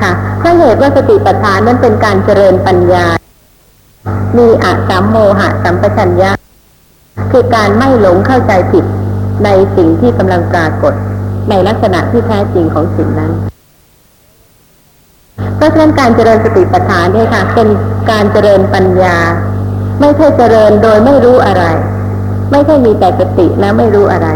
[0.00, 3.06] ค่ะเพราเหตุว่าสติปัฏฐานนั้นเป็นการเจริญปัญญา
[4.38, 6.30] มีอะสัมโมหะสัมปชัญญะ
[7.32, 8.84] คือการไม่หลงเข้าใจผิด
[9.44, 10.94] ในสิ่งที่กำลังปรากฏ
[11.50, 13.32] ในลักษณะที่แท้จริงของสิ่งนั้น
[15.56, 17.68] เพราะฉะนั้นการเจริญสติปัฏฐานเนี่ยค่ะ เป็น
[18.10, 19.16] การเจริญปัญญา
[20.00, 21.64] ไม่ใช่เจริญโดยไม่รู้อะไร
[22.50, 24.28] ไม่ใช่มีแต่สติแล้วไม่รู้อะไร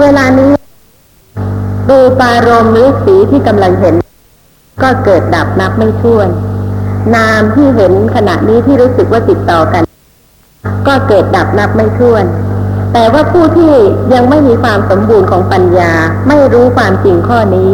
[0.00, 0.50] เวลานี้
[1.88, 3.94] รูปารมณ์หรือสีที่กำลังเห็น
[4.82, 6.28] ก็เกิดดับนับไม่ถ้วน
[7.14, 9.82] นามที่เห็นขณะนี้ที่รู้สึกว่าติดต่อกัน
[10.86, 12.24] ก็เกิดดับนับไม่ถ้วน
[12.92, 13.72] แแต่ว่าผู้ที่
[14.14, 15.92] ยังไม่มีความสมบูรณ์ของปัญญา
[16.28, 17.70] ไม่รู้ความจริงข้อนี้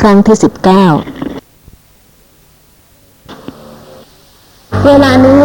[0.00, 0.84] ครั้งที่สิบเก้า
[4.86, 5.38] เวลานี้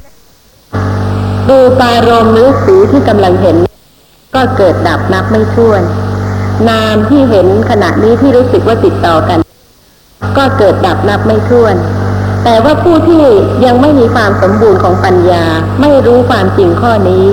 [1.50, 3.58] ดูปารมณ์หรือสีที่กำลังเห็น
[4.36, 5.82] ก็เกิดดับนับไม่ถ้วน
[6.70, 9.40] นามที่เห็นขณะนี้ที่รู้สึกว่าติดต่อกัน
[10.38, 11.76] ก็เกิดดับนับไม่ถ้วน
[12.44, 13.24] แต่ว่าผู้ที่
[13.66, 15.44] ยังไม่มีความสมบูรณ์ของปัญญา
[15.82, 17.26] ไม่รู้ความจริงข้อนี้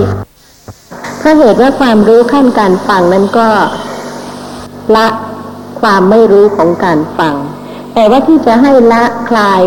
[1.19, 3.47] เพราะเหตุว่าความรู้ขั้นการฟังนั้นก็
[4.95, 5.07] ละ
[5.83, 7.35] ความไม่รู้ของการฟัง
[7.93, 9.61] แต่ว่าที่จะให้ละคลาย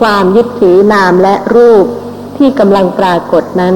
[0.00, 1.84] ความยึดถือนามและรูป
[2.38, 3.74] ที่กำลังปรากฏนั้น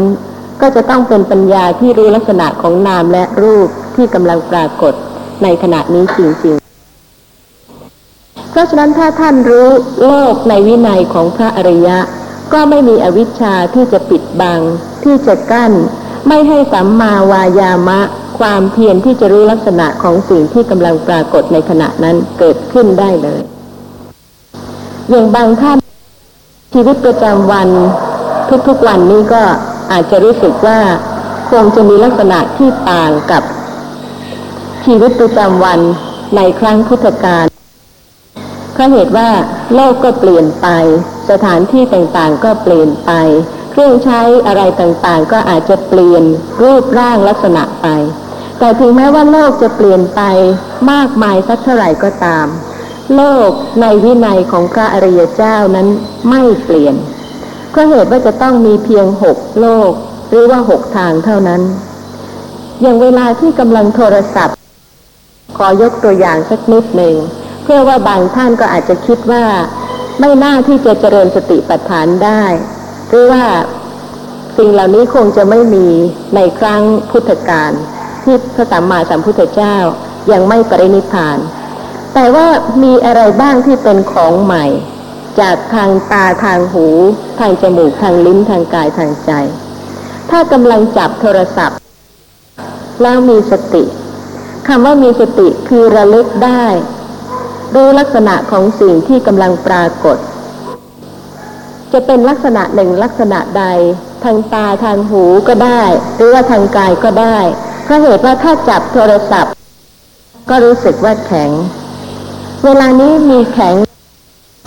[0.61, 4.95] ก็จะต้องเป็นปัญญาที่รู้ลักษณะของนามและรูปที่กำลังปรากฏ
[5.43, 9.69] ในขณะนี้จริงๆ เพราะฉะนั้นถ้าท่านรู้
[10.07, 11.99] โลกในวินัยของพระอริยะ
[12.53, 14.61] ก็ไม่มีอวิชชาที่จะปิดบัง
[15.05, 15.73] ที่จะกั้น
[16.29, 18.01] ไม่ให้สัมมาวายามะ
[18.41, 23.41] ความเพียรที่จะรู้ลักษณะของสิ่งที่กำลังปรากฏในขณะนั้นเกิดขึ้นได้เลย
[25.09, 25.79] อย่างบางท่าน
[26.75, 27.69] ชีวิตประจำวัน
[28.69, 29.43] ทุกๆวันนี้ก็
[29.93, 30.79] อาจจะรู้สึกว่า
[31.51, 33.43] คงจะมีลักษณะที่ต่างกับ
[34.85, 35.81] ชีวิตประจำวัน
[36.37, 37.47] ในครั้งพุทธกาล
[38.73, 39.29] เพราะเหตุว่า
[39.75, 40.67] โลกก็เปลี่ยนไป
[41.31, 43.13] สถานที่ต่างๆ ก็เปลี่ยนไป
[43.71, 46.25] เครื่องใช้อะไรต่างๆ ก็อาจจะเปลี่ยน
[46.63, 47.87] รูปร่างลักษณะไป
[48.63, 50.21] แต่ถึงแม้ว่าโลกจะเปลี่ยนไป
[50.93, 52.47] มากมายสักเท่าไหร่ก็ตาม
[53.17, 53.51] โลก
[53.81, 55.89] ในวินัยของพระอริยเจ้านั้น
[56.29, 56.95] ไม่เปลี่ยน
[57.75, 59.91] ก็เหตุว่าจะต้องมีเพียงหกโลก
[60.29, 61.63] หรือว่าหกทางเท่านั้น
[62.81, 64.57] อย่างเวลาที่กำลังโทรศัพท์
[65.57, 67.15] ขอยกตัวอย่างสักนิดหนึ่ง
[67.63, 69.45] เพื่อว่าบางท่านก็อาจจะคิดว่า
[70.21, 72.43] ไม่น่าที่จะเจริญสติปัฏฐานได้
[73.09, 73.45] หรือว่า
[74.57, 75.89] สิ่งเหล่านี้คงจะไม่มี
[76.35, 77.73] ในครั้งพุทธกาล
[78.25, 79.77] ที่พระสัมมาสัมพุทธเจ้า
[80.33, 81.39] ยังไม่ปรินิพาน
[82.15, 82.47] แต่ว่า
[82.83, 84.65] มีอะไรบ้างที่เป็นของใหม่
[85.41, 86.87] จากทางตาทางหู
[87.39, 89.31] ทางจมูกทางลิ้นทางกายทางใจ
[90.31, 91.79] ถ้ากำลังจับโทรศัพท์
[93.03, 93.85] แล้วมีสติ
[94.69, 96.65] คำว่ามีสติคือระลึกได้
[97.75, 100.19] รู้ลักษณะของสิ่งที่กำลังปรากฏ
[101.93, 103.65] จะเป็นลักษณะหนึ่งลักษณะใด
[104.25, 105.83] ทางตาทางหูก็ได้
[106.17, 107.39] หรือว่าทางกายก็ได้
[107.91, 109.53] ราะเหตุว่าถ้าจับโทรศัพท์
[110.49, 111.51] ก็รู้สึกว่าแข็ง
[112.65, 113.75] เวลานี้มีแข็ง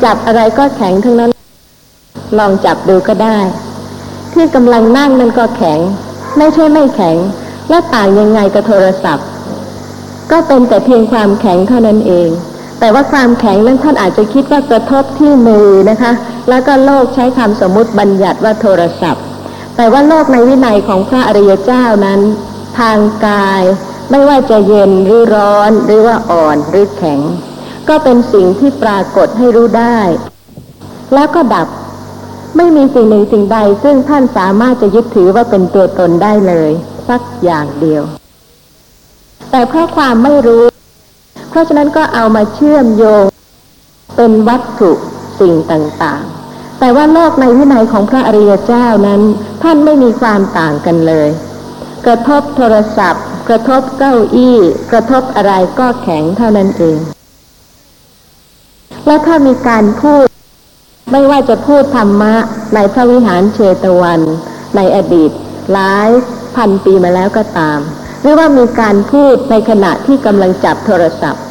[0.04, 1.32] จับอะไรก็แข็งทั้งนั้น
[2.40, 3.38] ลองจับดูก็ได้
[4.34, 5.80] ที่กำลังนั่งนั่นก็แข็ง
[6.38, 7.18] ไม่ใช่ไม่แข็ง
[7.70, 9.28] แล้วต่างยังไงกับโทรศัพท์
[10.32, 12.30] ก็เป็นแต่เพียงความแข็งเท่านั้นเอง
[12.80, 16.12] แต่ว่าความแข็งนั้นท่านอาจจะคิดว่ากระทบที่มือนะคะ
[16.50, 19.24] แล้วก็โลกใช้คำสมมุติบัญญัติว่าโทรศัพท์
[19.76, 22.20] แต่ว่าโลกในวินัยของพระอริยเจ้านั้น
[22.80, 23.64] ทางกาย
[24.12, 27.20] ไม่ว่าจะเย็นหรือร้อนหรือว่าอ่อนหรือแข็ง
[27.90, 30.00] ก็เป็นสิ่งที่ปรากฏให้รู้ได้
[31.14, 31.68] แล้วก็ดับ
[32.58, 36.72] ไม่มีสิ่งหนึ่งสิ่งใด ซึ่งท่านสามารถจะยึดถือว่าเป็นตัวตนได้เลย
[37.10, 38.04] สักอย่างเดียว
[39.52, 40.64] แต่เพราะความไม่รู้
[41.50, 43.24] เพราะฉะนั้นก็เอามาเชื่อมโยง
[44.16, 44.92] เป็นวัตถุ
[45.40, 49.22] สิ่งต่างๆ แต่ว่าโลกในวินัยของพระอริยเจ้านั้น
[49.64, 51.30] ท่านไม่มีความต่างกันเลย
[52.08, 54.58] กระทบโทรศัพท์ กระทบเก้าอี้
[54.92, 56.98] กระทบอะไรก็แข็งเท่านั้นเอง
[59.06, 60.26] และถ้ามีการพูด
[61.12, 62.36] ไม่ว่าจะพูดธรรมะ
[62.76, 64.22] ในพระวิหารเชตวัน
[64.76, 65.32] ในอดีต
[65.72, 66.10] หลาย
[66.56, 67.80] พันปีมาแล้วก็ตาม
[68.22, 71.44] หรือว่ามีการพูดในขณะที่กำลังจับโทรศัพท์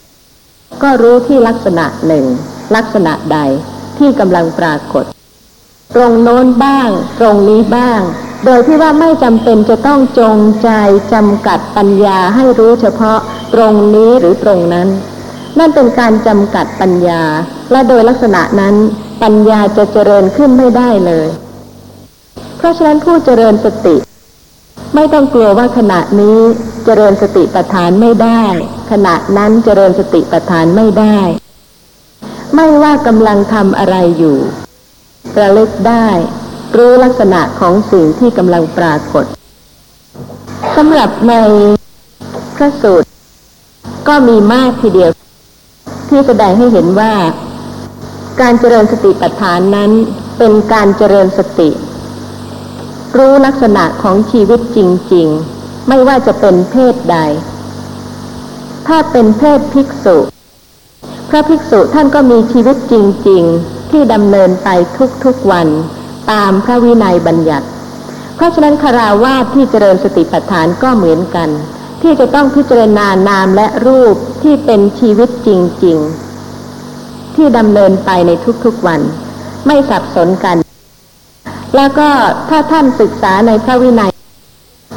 [0.82, 2.24] ก็รู้ที่ลักษณะหนึ่ง
[2.76, 3.38] ลักษณะใด
[3.98, 5.04] ที่กำลังปรากฏ
[5.94, 6.88] ตรงโน้นบ้าง
[7.20, 8.00] ตรงนี้บ้าง
[8.44, 10.70] โดยที่ว่าไม่จำเป็นจะต้องจงใจ
[11.12, 13.18] จำกัดปัญญาให้รู้เฉพาะ
[13.54, 14.88] ตรงนี้หรือตรงนั้น
[15.58, 17.22] นั่นเป็นการจำกัดปัญญา
[17.72, 18.74] และโดยลักษณะนั้น
[19.22, 21.28] ปัญญาจะเจริญขึ้นไม่ได้เลย
[22.56, 23.96] เพราะฉะนั้นผู้เจริญสติ
[24.94, 26.38] ไม่ต้องกลัวว่าขณะนี้
[26.84, 28.42] เจริญสติปัฏฐานไม่ได้
[28.90, 31.18] ขณะนั้นเจริญสติปัฏฐานไม่ได้
[32.54, 34.36] ไม่ว่ากำลังทำอะไรอยู่
[35.40, 36.08] ระลึกได้
[36.76, 39.24] รู้ลักษณะของสิ่งที่กำลังปรากฏ
[40.76, 41.34] สำหรับใน
[42.56, 43.08] พระสูตร
[44.08, 45.10] ก็มีมากทีเดียว
[46.08, 47.14] ที่แสดงให้เห็นว่า
[48.40, 49.90] การเจริญสติปัฏฐานนั้น
[50.38, 51.70] เป็นการเจริญสติ
[53.16, 54.78] รู้ลักษณะของชีวิตจ
[55.14, 55.26] ริง
[55.58, 57.16] ๆ ไม่ว่าจะเป็นเพศใด
[58.86, 60.16] ถ้าเป็นเพศภิกษุ
[61.28, 62.94] พระภิกษุท่านก็มีชีวิตจ
[63.28, 64.68] ริง ๆ ที่ดำเนินไป
[65.24, 65.68] ทุกๆวัน
[66.30, 67.66] ตามพระวินัยบัญญัติ
[68.36, 71.48] เพราะฉะนั้นคาราวาสที่เจริญสติปัฏฐานก็เหมือนกัน
[72.02, 75.48] ที่จะต้องพิจารณานามและรูปที่เป็นชีวิตจ
[75.84, 75.98] ริง
[76.66, 78.30] ๆ ที่ดำเนินไปใน
[78.64, 79.00] ทุกๆวัน
[79.66, 80.56] ไม่สับสนกัน
[81.76, 82.08] แล้วก็
[82.48, 84.12] ถ้าท่านศึกษาในพระวินัย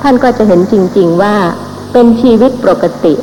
[0.03, 1.36] ท่านก็จะเห็นจริง ๆว่า
[1.93, 3.13] เป็นชีวิตปกติ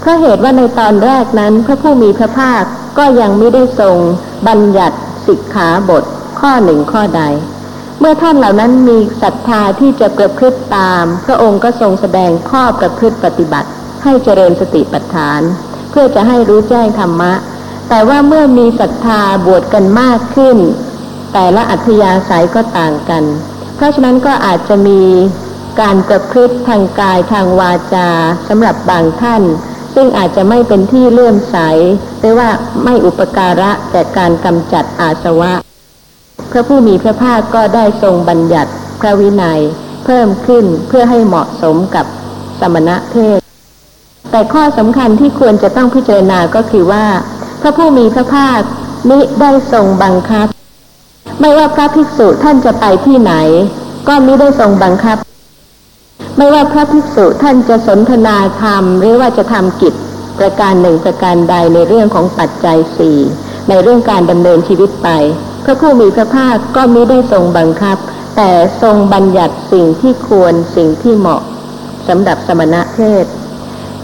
[0.00, 2.62] เพราะเหตุว่าในตอนแรกนั้นพระผู้มีพระภาค
[2.98, 3.96] ก็ยังไม่ได้ทรง
[4.48, 4.96] บัญญัติ
[5.26, 6.04] สิกขาบท
[6.40, 7.22] ข้อหนึ่งข้อใด
[8.00, 13.68] เมื่อท่านเหล่านั้นมีศรัทธาที่จะประพฤติตาม พระองค์ก็ทรงแสดงข้อประพฤติปฏิบัติ
[14.02, 15.40] ให้เจริญสติปัฏฐาน
[15.90, 17.32] เพื่อจะให้รู้แจ้งธรรมะ
[17.88, 20.56] แต่ว่าเมื่อมีศรัทธาบวชกันมากขึ้น
[21.32, 23.24] แต่ละอัธยาศัยก็ต่างกัน
[23.76, 25.02] เพราะฉะนั้นก็อาจจะมี
[25.80, 28.08] การประพฤติทางกายทางวาจา
[28.48, 29.42] สำหรับบางท่าน
[29.94, 31.56] ซึ่งอาจจะไม่เป็นที่เลื่อมใส
[32.18, 32.50] หรือว่า
[32.84, 35.65] ไม่อุปการะแก่การกำจัดอาสวะ
[36.56, 39.60] ระผู้มีพระภาคก็ได้ทรงบัญญัติพระวินัย
[40.04, 42.06] เพิ่มขึ้นเพื่อให้เหมาะสมกับ
[42.60, 43.40] สมณะเพศ
[44.30, 47.06] แต่ข้อสำคัญที่ควรจะต้องพิจารณาก็คือว่า
[47.60, 48.60] พระผู้มีพระภาค
[49.08, 50.46] มิได้ทรงบังคับ
[51.40, 53.32] ไม่ว่าพระภิกษุท่านจะไปที่ไหน
[54.08, 55.16] ก็มิได้ทรงบังคับ
[56.36, 59.94] ไม่ว่าพระภิกษุท่านจะสนทนาธรรมหรือว่าจะทำกิจ
[60.38, 63.18] ประการหนึ่งประการใดในเรื่องของปัจจัยสี่
[63.68, 65.08] ในเรื่องการดำเนินชีวิตไป
[65.68, 67.98] พระผู้มีพระภาคก็มิได้ทรงบังคับ
[68.36, 68.50] แต่
[68.82, 71.42] ทรงบัญญัติสิ่งที่ควรสิ่งที่เหมาะ
[72.08, 73.24] สำหรับสมณะเพศ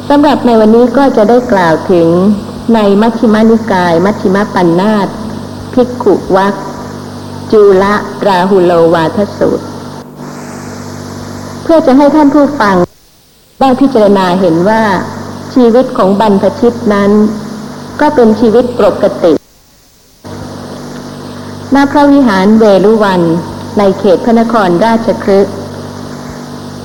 [0.08, 2.08] สำหรับในวันนี้ก็จะได้กล่าวถึง
[2.74, 5.08] ในมัชฌิมานิกาย มัชฌิมปัญนาต
[5.74, 6.54] ภิกขุวัก
[7.52, 7.94] จุละ
[8.26, 9.64] ราหุโลวาทสูตร
[11.62, 12.76] เพื่อจะให้ท่านผู้ฟัง
[13.60, 14.82] ได้พิจารณาเห็นว่า
[15.54, 17.10] ชีวิตของบรรพชิตนั้น
[18.00, 19.32] ก็เป็นชีวิตปกติ
[21.74, 23.22] ณพระวิหารเวลุวัน
[23.78, 25.46] ในเขตพระนครราชครึก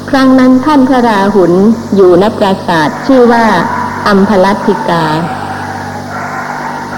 [0.09, 1.53] ครั้งนั้นท่านพระราหุล
[1.95, 3.45] อยู่ณปราสาทชื่อว่า
[4.07, 5.05] อัมพลัตติกา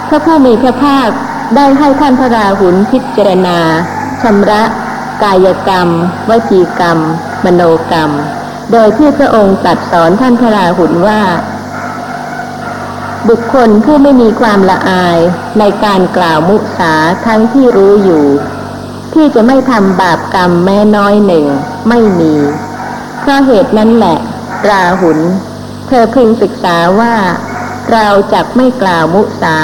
[0.07, 1.09] พระผู้มีพระภาค
[1.55, 3.59] ได้ให้ท่านพระราหุลพิจารณา
[4.21, 4.63] ชำระ
[5.23, 5.87] กายกรรม
[6.29, 6.97] วจีกรรม
[7.45, 7.61] มโน
[7.91, 8.11] กรรม
[8.71, 11.21] โดยที่พระองค์ตรัสสอนท่านพระราหุลว่า
[13.27, 15.19] บุคคลผู้ไม่มีความละอาย
[15.59, 16.93] ในการกล่าวมุสา
[17.25, 18.25] ทั้งที่รู้อยู่
[19.13, 21.45] ที่จะไม่ทำบาปกรรมแม้น้อยหนึ่ง
[21.89, 22.33] ไม่มี
[23.19, 24.17] เพราะเหตุนั้นแหละ
[24.69, 25.19] ราหุล
[25.87, 27.15] เธอพึงศึกษาว่า
[27.91, 29.57] เราจักไม่กล่าวมุสา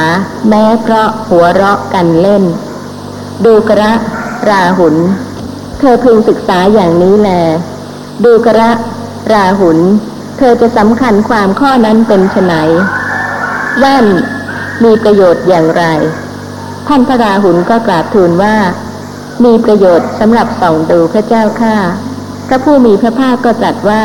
[0.49, 2.43] แม้เพราะหัวเราะกันเล่น
[3.45, 3.93] ดูกระ
[4.49, 4.95] ราหุล
[5.79, 7.29] เธอพึงศึกษาอย่างนี้แล
[8.25, 8.71] ดูกระ
[9.33, 9.77] ราหุล
[10.37, 12.53] เธอจะสำคัญความข้อนั้นเป็นไฉน
[13.79, 14.07] แว่น
[14.83, 15.83] มีประโยชน์อย่างไร
[16.87, 18.55] ท่านพระราหุลก็กราบทูลว่า
[19.43, 21.75] มีประโยชน์สำหรับส่องดูพระเจ้าข้า
[22.47, 24.03] พระผู้มีพระภาคก็ตรัสว่า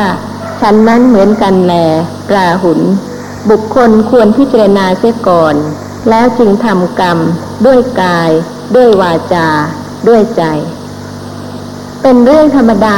[0.61, 1.73] ฉันนั้นเหมือนกันแล
[2.35, 2.79] ราหุล
[3.49, 5.55] บุคคลควรพิจารณาเสียก่อน
[6.09, 7.17] แล้วจึงทำกรรม
[7.65, 8.29] ด้วยกาย
[8.75, 9.47] ด้วยวาจา
[10.07, 10.43] ด้วยใจ
[12.01, 12.95] เป็นเรื่องธรรมดา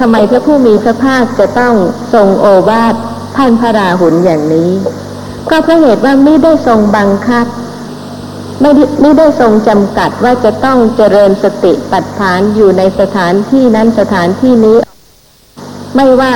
[0.00, 1.74] ทำไมพระผู้มีพระภาคจะต้อง
[2.14, 2.94] ทรงโอวาท
[3.36, 4.70] ท่านพระราหุลอย่างนี้
[5.48, 7.46] ก็เพราะเหตุว่าไม่ได้ทรงบังคับ
[8.60, 14.78] ไม่ได้ไม่ได้ทรงจำกัดว่าจะต้องเจริญสติปัฏฐานอยู่ในสถานที่นั้นสถานที่นี้
[15.96, 16.34] ไม่ว่า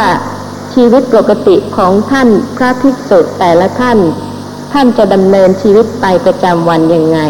[0.74, 3.98] ชีวิตปกติของท่านพระภิกษุแต่ละท่าน
[4.72, 7.20] ท่านจะดำเนินชีวิตไปประจำวันยังไง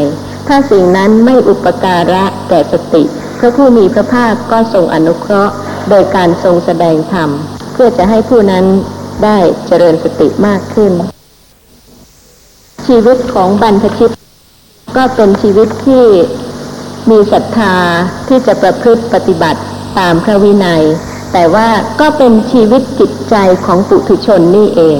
[0.48, 3.02] ถ้าสิ่งนั้นไม่อุปการะแก่สติ
[3.38, 5.54] พระผู้มีพระภาคก็ทรงอนุเคราะห์
[5.90, 7.30] โดยการทรงแสดงธรรม
[7.72, 8.64] เพื่อจะให้ผู้นั้น
[9.24, 10.92] ได้เจริญสติมากขึ้น
[12.88, 14.12] ชีวิตของบรรพชิต
[14.96, 16.04] ก็เป็นชีวิตที่
[17.10, 17.74] มีศรัทธา
[18.28, 19.60] ที่จะประพฤติปฏิบัติ
[19.98, 20.84] ตามพระวินัย
[21.32, 21.68] แต่ว่า
[22.00, 24.98] ก็เป็นชีวิตจิตใจของปุถุชนนี่เอง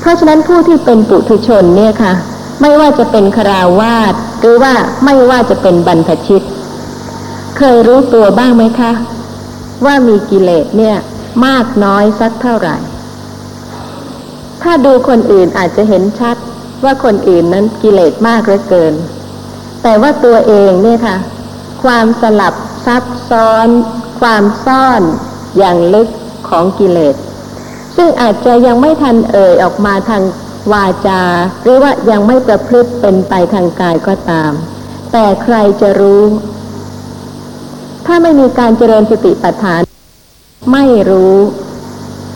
[0.00, 2.12] เพราะฉะนั้นผู้ที่เป็นปุถุชนเนี่ยค่ะ
[2.60, 6.44] ไม่ว่าจะเป็นคราวาสหรือว่าไม่ว่าจะเป็นบรรพชิต
[7.58, 8.92] เคยรู้ตัวบ้างไหมคะ
[9.84, 10.96] ว่ามีกิเลสเนี่ย
[11.46, 12.76] มากน้อยสักเท่าไหร่
[14.62, 16.36] ถ้าดูคนอื่นอาจจะเห็นชัด
[16.84, 18.94] ว่าคนอื่นนั้นกิเลสมากเหลือเกิน
[19.82, 21.16] แต่ว่าตัวเองเนี่ยค่ะ
[21.84, 22.54] ความสลับ
[22.86, 23.68] ซับซ้อน
[24.20, 25.02] ความซ่อน
[25.58, 26.08] อย่างลึก
[26.48, 27.14] ของกิเลส
[27.96, 30.22] ซึ่งอาจจะยังไม่ทันเอ่ยออกมาทาง
[30.72, 31.22] วาจา
[31.62, 34.52] หรือว่ายังไม่ประพฤติเป็นไปทางกายก็ตาม
[35.12, 36.22] แต่ใครจะรู้
[38.06, 39.82] ถ้าไม่มีการเจริญสติปัฏฐาน
[40.72, 41.34] ไม่รู้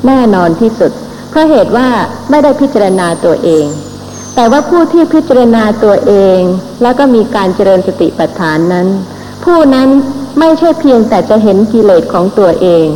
[0.07, 0.93] แน่นอนที่สุด
[1.31, 1.89] เพราะเหตุว่า
[2.31, 3.67] ไม่ได้พิจารณาตัวเอง
[4.35, 6.41] แต่ว่าผู้ที่พิจารณาตัวเอง
[6.83, 8.89] แล้วก็มีการเจริญสติปัฏฐานนั้น
[9.45, 9.89] ผู้นั้น
[10.39, 12.87] ไม่ใช่เพียงแต่จะเห็นกิเลสของตัวเอง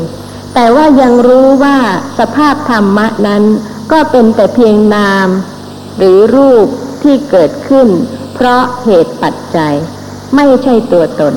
[0.55, 1.79] แต่ว่ายังรู้ว่า
[2.19, 3.43] สภาพธรรมะนั้น
[3.93, 5.29] ก็เป็นแต่เพียงนาม
[5.99, 6.67] หรือรูป
[7.03, 7.89] ที่เกิดขึ้น
[8.35, 9.75] เพราะเหตุปัจจัย
[10.37, 11.35] ไม่ใช่ตัวตน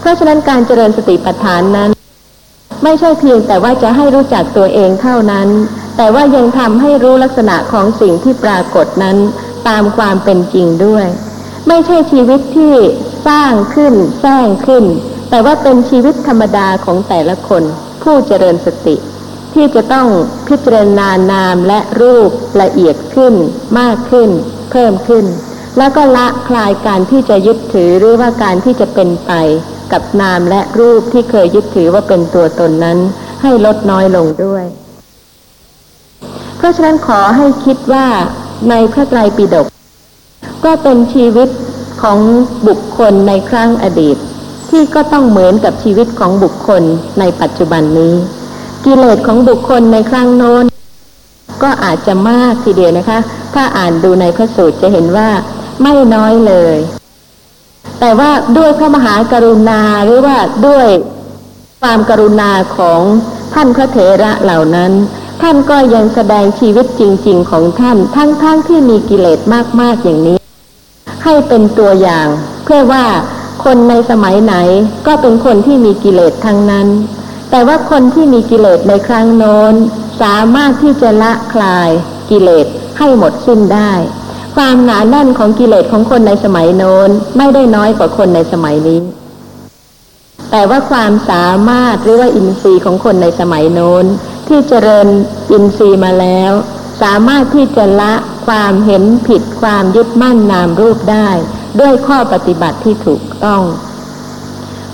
[0.00, 1.90] เพราะฉะนั้นการเจริญสติปัฏฐานนั้น
[2.82, 5.48] ไม่ใช่เพียงแต่ว่าจะให้รู้จักตัวเองเท่านั้น
[5.96, 9.16] แต่ว่ายังทำให้รู้ลักษณะของสิ่งที่ปรากฏนั้น
[9.68, 11.06] ตามความเป็นจริงด้วย
[11.68, 12.74] ไม่ใช่ชีวิตที่
[13.28, 14.84] สร้างขึ้นแสร้งขึ้น
[15.30, 17.62] แต่ว่าเป็นชีวิตธรรมดาของแต่ละคน
[18.02, 18.96] ผู้เจริญสติ
[19.54, 20.08] ที่จะต้อง
[20.48, 22.30] พิจารณานามและรูป
[22.62, 23.34] ละเอียดขึ้น
[23.78, 24.30] มากขึ้น
[24.70, 25.24] เพิ่มขึ้น
[25.78, 29.32] แล้วก็ละคลายการที่จะยึดถือหรือว่าการที่จะเป็นไป
[29.92, 32.98] กับนามและรูปที่เคยยึดถือว่าเป็นตัวตนนั้น
[33.42, 34.64] ให้ลดน้อยลงด้วย
[36.56, 38.06] เพราะฉะนั้นขอให้คิดว่า
[38.70, 39.66] ในพระไตรปิฎก
[40.64, 41.48] ก็เป็นชีวิต
[42.02, 42.18] ของ
[42.68, 44.16] บุคคลในครั้งอดีต
[44.70, 46.82] ที่ก็ต้องเหมือนกับชีวิตของบุคคล
[47.18, 48.14] ในปัจจุบันนี้
[48.84, 50.64] กิเลสของบุคคลในครั้งโน้น
[51.62, 53.18] ก็อาจจะมากทีเดียวนะคะ
[53.54, 55.28] ถ้าอ่านดูในพระสูตรจะเห็นว่า
[55.82, 56.76] ไม่น้อยเลย
[58.00, 60.36] แต่ว่าด้วยพระมหากรุณาหรือว่า
[60.66, 60.88] ด้วย
[61.80, 63.00] ความกรุณาของ
[63.54, 64.92] ท่านพระเถระเหล่านั้น
[65.42, 69.40] ท่านก็ยังแสดงชีวิตจริง ๆ ของท่านทั้งๆทที่มีกิเลส
[69.80, 70.38] มากๆอย่างนี้
[71.24, 72.28] ให้เป็นตัวอย่าง
[72.64, 73.04] เพื่อว่า
[73.64, 74.54] คนในสมัยไหน
[75.06, 76.88] ก็เป็นคนที่มีกิเลสทั้งนั้น
[77.50, 79.74] แต่ว่าคนที่มีกิเลสในครั้งโน้น
[80.22, 81.90] สามารถที่จะละคลาย
[82.30, 82.66] กิเลส
[82.98, 83.92] ให้หมดสิ้นได้
[84.56, 89.00] ความหนาแน่นของกิเลสของคนในสมัยโน้นไม่ได้น้อยกว่าคนในสมัยนี้
[90.50, 94.04] แต่ว่าความสามารถหรือว่าอินทรีย์ของคนในสมัยโน้น
[94.48, 95.06] ที่เจริญ
[95.50, 96.52] อินทรีย์มาแล้ว
[97.02, 98.14] สามารถที่จะละ
[98.46, 101.28] ความเห็นผิดความยึดมั่นนามรูปได้
[101.80, 103.62] ด้วยข้อปฏิบัติที่ถูกต้อง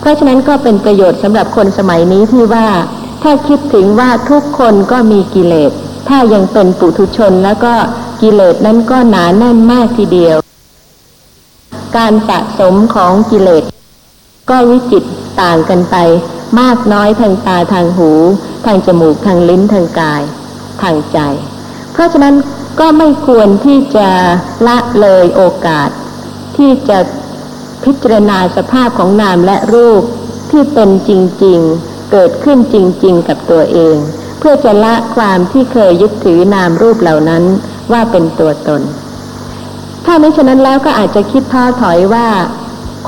[0.01, 2.69] เพราะฉะนั้นก็เป็นประโยชน์สำหรับคนสมัยนี้ที่ว่า
[3.23, 5.73] ถ้าคิดถึงว่าทุกคนก็มีกิเลส
[6.09, 7.75] ถ้ายังเป็นปุถุชนแล้วก็
[8.23, 10.37] กิเลสนั้นก็หนาแน่นมากทีเดียว
[11.97, 13.65] การสะสมของกิเลส
[14.51, 15.05] ก็วิจิต
[15.43, 15.97] ต่างกันไป
[16.61, 18.11] มากน้อยทางตาทางหู
[18.67, 20.23] ทางจมูกทางลิ้นทางกาย
[20.83, 21.19] ทางใจ
[21.93, 22.35] เพราะฉะนั้น
[22.81, 24.09] ก็ไม่ควรที่จะ
[24.67, 25.89] ละเลยโอกาส
[26.57, 26.99] ที่จะ
[27.85, 30.03] พิจารณาสภาพของนามและรูป
[30.51, 31.11] ที่เป็นจ
[31.45, 33.97] ริงๆ เกิดขึ้นจริงๆ กับตัวเอง
[34.39, 37.45] เพื่อจะละความที่เคยยึดถือนามรูปเหล่านั้น
[37.93, 38.83] ว่าเป็นตัวตน
[40.05, 42.29] ถ้าไม่ฉะนั้นแล้วก็อาจจะคิดท้อถอยว่า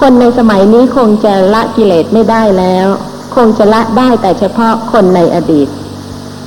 [0.00, 2.86] คนในสมัยนี้คงจะละกิเลสไม่ได้แล้ว
[3.34, 5.68] คงจะละได้แต่เฉพาะคนในอดีต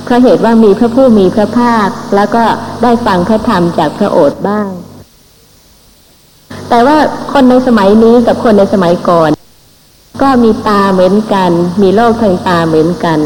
[0.04, 2.44] เพราะเหตุว่ามีพระผู้มีพระภาค แล้วก็
[2.82, 4.68] ได้ฟังพระธรรมจากพระโอษฐ์บ้าง
[6.68, 6.96] แต่ว่า
[7.32, 9.30] คนในสมัยนี้กับคนในสมัยก่อน
[10.22, 11.50] ก็มีตาเหมือนกัน
[11.82, 13.18] มีโลกทางตาเหมือนกัน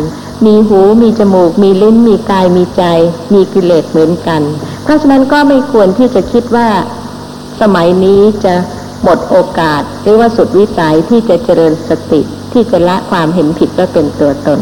[0.46, 2.82] มีหูมีจมูก มีลิ้น มีกายมีใจ
[3.34, 4.42] มีกิเลสเหมือนกัน
[4.82, 6.68] เพราะฉะนั้นก็ไม่ควรที่จะคิดว่า
[7.60, 8.54] สมัยนี้จะ
[9.03, 12.20] หมดโอกาสหรือว่าสุดวิสัยที่จะเจริญสติ
[12.53, 14.61] ที่จะละความเห็นผิดว่าเป็นตัวตน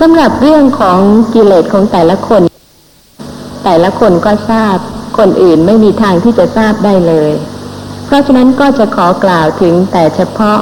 [0.00, 0.98] สำหรับเรื่องของ
[1.34, 2.42] กิเลสของแต่ละคน
[3.64, 4.76] แต่ละคนก็ทราบ
[5.18, 7.30] คนอื่นไม่มีทางที่จะทราบได้เลย
[8.06, 10.58] เพราะฉะนั้นก็จะขอกล่าวถึงแต่เฉพาะ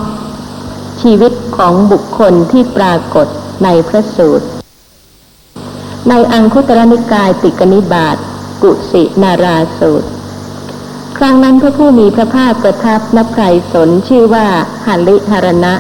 [1.02, 3.26] ชีวิตของบุคคลที่ปรากฏ
[3.64, 4.46] ในพระสูตร
[6.08, 8.16] ในอังคุตรนิกายติกนิบาต
[8.62, 10.08] กุสินาราสูตร
[11.22, 14.46] ครั้งนั้นพระผู้มีพระภาคประทับนับไพรสนชื่อว่า
[14.86, 15.74] หันลิหารณะ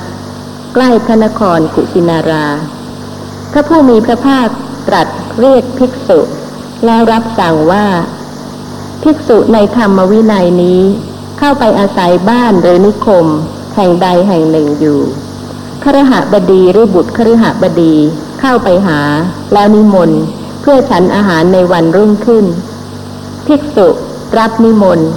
[0.74, 2.46] ใกล้พระนครกุสินารา
[3.52, 4.48] พระผู้มีพระภาค
[4.88, 5.06] ตรัส
[5.40, 6.20] เรียกภิกษุ
[6.86, 7.86] แล้วรับสั่งว่า
[9.02, 10.80] ภิกษุในธรรมวินัยนี้
[11.38, 13.26] เข้าไปอาศัยบ้านหรือนิคม
[13.76, 15.00] แห่งใดแห่งหนึ่งอยู่
[15.84, 17.94] ครหบดีหรือบุตรครหบดี
[18.40, 19.00] เข้าไปหา
[19.52, 20.22] แล้วนิมนต์
[20.60, 22.44] เพื่อฉันอาหารในวันรุ่งขึ้น
[23.48, 23.88] ภิกษุ
[24.38, 25.10] รับนิมนต์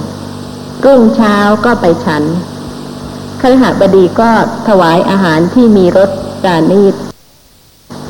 [0.84, 2.22] รุ่งเช้าก็ไปฉัน
[3.40, 4.30] ครหบดีก็
[4.68, 6.10] ถวายอาหารที่มีรส
[6.42, 6.94] ปราณีต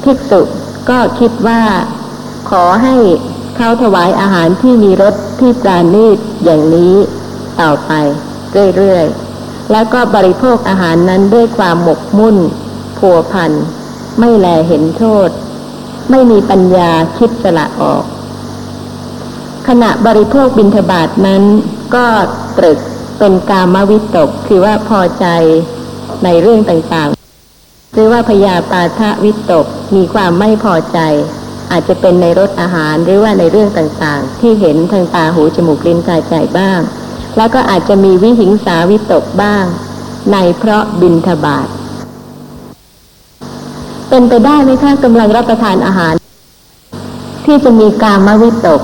[0.04, 0.40] ภิกษุ
[0.90, 1.62] ก็คิดว่า
[2.50, 2.96] ขอให้
[3.56, 6.94] เขาถวายอาหารที่มีรสที่ปราณีตอย่างนี้
[7.60, 7.92] ต่อไป
[8.76, 12.36] เรื่อยๆ แล้วก็บริโภคอาหารนั้นด้วยความหมกมุ่น
[12.98, 13.52] ผัวพัน
[14.18, 15.28] ไม่แลเห็นโทษ
[16.10, 18.04] ไม่มีปัญญาคิดสละออก
[19.68, 21.42] ขณะบริโภคบิณฑบาตนั้น
[21.94, 22.06] ก็
[22.58, 22.78] ตรึก
[23.18, 25.26] เป็นกามวิตก คือว่าพอใจ
[26.24, 29.66] ในเรื่องต่างๆ หรือว่าพยาปาทะวิตก
[29.96, 30.98] มีความไม่พอใจ
[31.70, 36.80] อาจจะเป็นในรสอาหารหรือว่าในเรื่องต่างๆ ที่เห็นทางตาหูจมูกลิ้นกายใจบ้าง
[37.36, 39.64] แล้วก็อาจจะมีวิหิงสาวิตกบ้าง
[40.32, 41.68] ในเพราะบินทบาท
[44.08, 46.14] เป็นไปได้ไหมคะกำลังรับประทานอาหาร
[47.44, 48.80] ที่จะมีกามวิตก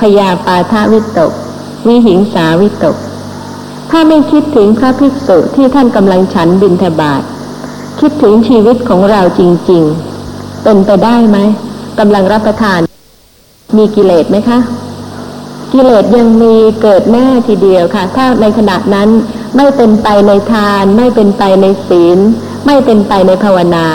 [0.00, 1.32] พยาปาทวิตก
[1.86, 2.96] วิหิงสาวิตก
[3.90, 7.22] ถ้าไม่คิดถึงพระภิกษุที่ท่านกำลังฉันบินทบาท
[8.00, 9.82] คิดถึงชีวิตของเราจริง
[10.24, 11.38] ๆ เป็นไปได้ไหม
[11.98, 12.80] กำลังรับประทาน
[13.76, 14.58] มีกิเลสไหมคะ
[15.72, 19.08] กิเลสยังมีเกิดแน่ทีเดียวค่ะ ถ้าในขณะนั้น
[19.56, 22.18] ไม่เป็นไปในทาน ไม่เป็นไปในศีล
[22.66, 23.86] ไม่เป็นไปในภาวนา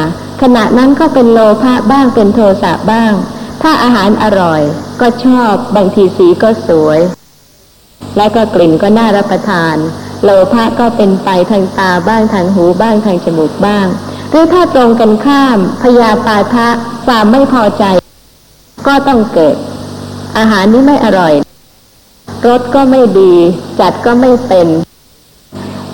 [0.42, 3.14] ขณะนั้นก็เป็นโลภะบ้างเป็นโทสะบ้าง
[3.62, 4.62] ถ้าอาหารอร่อย
[5.02, 7.00] ก็ชอบบางทีสีก็สวย
[8.18, 9.76] และก็กลิ่นก็น่ารับประทาน
[10.24, 13.86] โลภะก็เป็นไปทางตาบ้างทางหูบ้างทางจมูกบ้าง
[14.30, 16.68] หรือถ้าตรงกันข้ามพยาปาทะ
[17.06, 17.84] ความไม่พอใจ
[18.88, 19.56] ก็ต้องเกิด
[20.38, 21.34] อาหารนี้ไม่อร่อย
[22.48, 23.34] รสก็ไม่ดี
[23.80, 24.68] จัดก็ไม่เป็น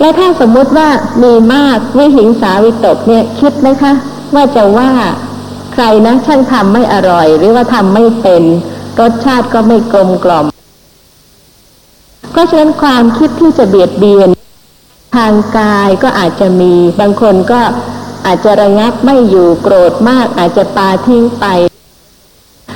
[0.00, 0.88] และถ้าสมมุติว่า
[1.22, 3.92] มีมากวิหิงสาวิตกเนี่ยคิดไหมคะ
[4.34, 4.90] ว่าจะว่า
[5.72, 8.42] ใครนะช่างทำไม่อร่อย หรือว่าทำไม่เป็น
[9.00, 10.46] รสชาติก็ไม่กลมกล่อม
[12.40, 14.28] ราะฉะนั้นความคิดที่จะเบียดเบียน
[15.16, 17.60] ทางกายก็อาจจะมีบางคนก็
[18.26, 21.46] อาจจะระงับไม่อยู่โกรธมาก อาจจะปาทิ้งไป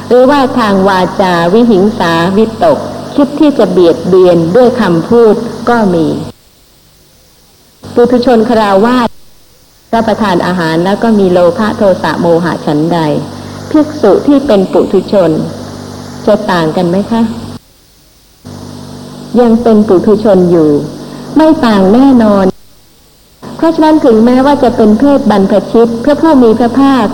[0.09, 2.79] หรือว่าทางวาจาวิหิงสาวิตก
[3.17, 5.35] คิดที่จะเบียดเบียนด้วยคำพูด
[5.69, 6.07] ก็มี
[7.95, 9.09] ปุถุชนคราวาส
[9.95, 12.99] รับประทานอาหารแล้วก็มีโลภะโทสะโมหะฉันใด
[13.71, 15.31] ภิกษุที่เป็นปุถุชน
[16.27, 17.44] จะต่างกันไหมคะ
[19.41, 20.71] ยังเป็นปุถุชนอยู่
[21.37, 22.45] ไม่ต่างแน่นอน
[23.57, 27.07] เพราะฉะนั้นถึงแม้ว่าจะเป็นเพศบรรพชิตพระผู้มีพระภาค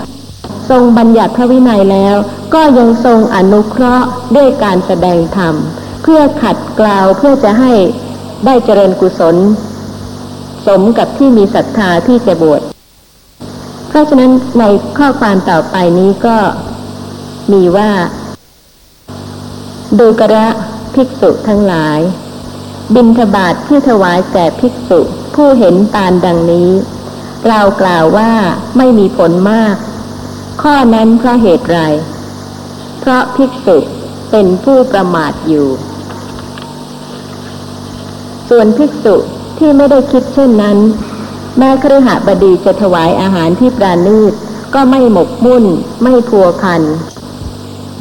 [0.71, 2.17] ทรงบัญญัติพระวินัยแล้ว
[2.55, 5.55] ก็ยังทรงอนุเคราะห์ด้วยการแสดงธรรม
[6.03, 7.73] เพื่อขัดเกลาวเพื่อจะให้
[8.47, 9.37] ได้เจริญกุศล
[10.67, 12.63] สมกับที่มีศรัทธาที่จะบวช
[13.89, 14.65] เพราะฉะนั้นใน
[14.99, 16.37] ข้อความต่อไปนี้ก็
[17.53, 17.91] มีว่า
[19.99, 20.49] ดูกระ
[20.95, 22.01] ภิกษุทั้งหลาย
[22.95, 25.01] บิณฑบาตที่ถวายแก่ภิกษุ
[25.35, 26.71] ผู้เห็นปานดังนี้
[27.49, 28.33] เรากล่าวว่า
[28.77, 29.77] ไม่มีผลมาก
[30.63, 31.81] ข้อนั้นเพราะเหตุไร
[33.01, 33.77] เพราะภิกษุ
[34.31, 35.69] เป็นผู้ประมาทอยู่
[38.49, 39.17] ส่วนภิกษุ
[39.59, 40.79] ที่ไม่ได้คิดเช่นนั้น
[41.59, 44.33] แม้ครหบดีจะถวายอาหารที่ปราณีต
[44.75, 45.65] ก็ไม่หมกมุ่น
[46.03, 46.83] ไม่พัวพัน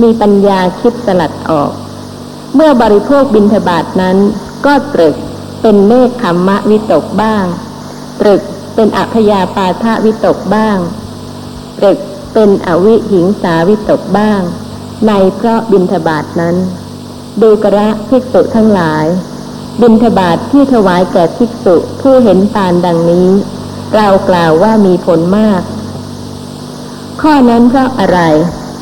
[0.02, 1.72] มีปัญญาคิดสลัดออก
[2.56, 4.18] เมื่อบริโภคบิณฑบาตนั้น
[4.66, 5.16] ก็ตรึก
[5.62, 7.46] เป็นเนคขมมะวิตกบ้าง
[8.22, 8.42] ตรึก
[8.76, 10.78] เป็นอัพยาปาทะวิตกบ้าง
[11.78, 11.98] ตรึก
[12.34, 14.42] เป็นอวิหิงสาวิตกบ้าง
[15.08, 16.56] ในเพราะบิณฑบาตนั้น
[17.42, 19.06] ดูกระภิกษุทั้งหลาย
[19.82, 23.30] บิณฑบาตที่ถวายแก่ภิกษุผู้เห็นปานดังนี้
[23.96, 25.62] เรากล่าวว่ามีผลมาก
[27.22, 28.20] ข้อนั้นเพราะอะไร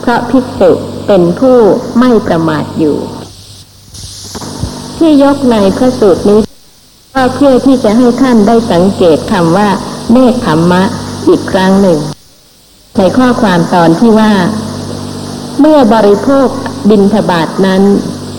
[0.01, 0.71] เพราะภิกษุ
[1.07, 1.57] เป็นผู้
[1.99, 2.97] ไม่ประมาทอยู่
[4.97, 6.41] ที่ยกในพระสูตรนี้
[7.15, 9.69] ก็เพื่อที่จะให้ท่านได้สังเกตคำว่า
[10.11, 10.83] เนคขมมะ
[11.27, 11.99] อีกครั้งหนึ่ง
[12.97, 14.33] ในข้อความตอนที่ว่า
[15.59, 16.47] เมื่อบริโภค
[16.89, 17.81] บินทบาทนั้น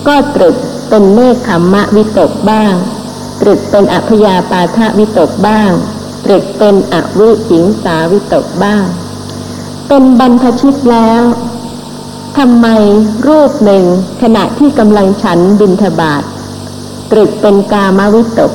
[0.07, 0.55] ก็ตรึก
[0.89, 2.73] เป็นเนคขมมะวิตกบ้าง
[3.41, 5.71] ตรึกเป็นอัพยาปาทะวิตกบ้าง
[6.25, 8.85] ตรึกเป็นอวิหิงสาวิตกบ้าง
[9.87, 11.23] เป็นบรรพชิตแล้ว
[12.37, 12.67] ทำไม
[13.27, 13.83] รูปหนึ่ง
[14.21, 16.23] ขณะที่กำลังฉันบินทบาท
[17.11, 18.51] ตรึกเป็นกามวิตก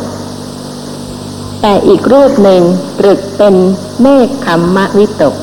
[1.61, 2.63] แต่อีกรูปหนึ่ง
[2.99, 3.55] ตรึกเป็น
[4.03, 5.35] เมฆขมมะวิตก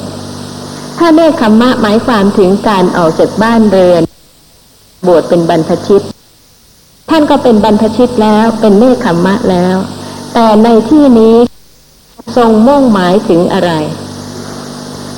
[0.98, 4.02] ถ้าเมฆขมมะหมายความถึงการออกจากบ้านเรือน
[5.08, 6.04] บวชเป็นบรรพชิต
[7.10, 9.76] ท่านก็เป็นบรรพชิตแล้วเป็นเมฆขมมะแล้ว
[10.34, 11.36] แต่ในที่นี้
[12.38, 13.72] ทรงมุ่งหมายถึงอะไร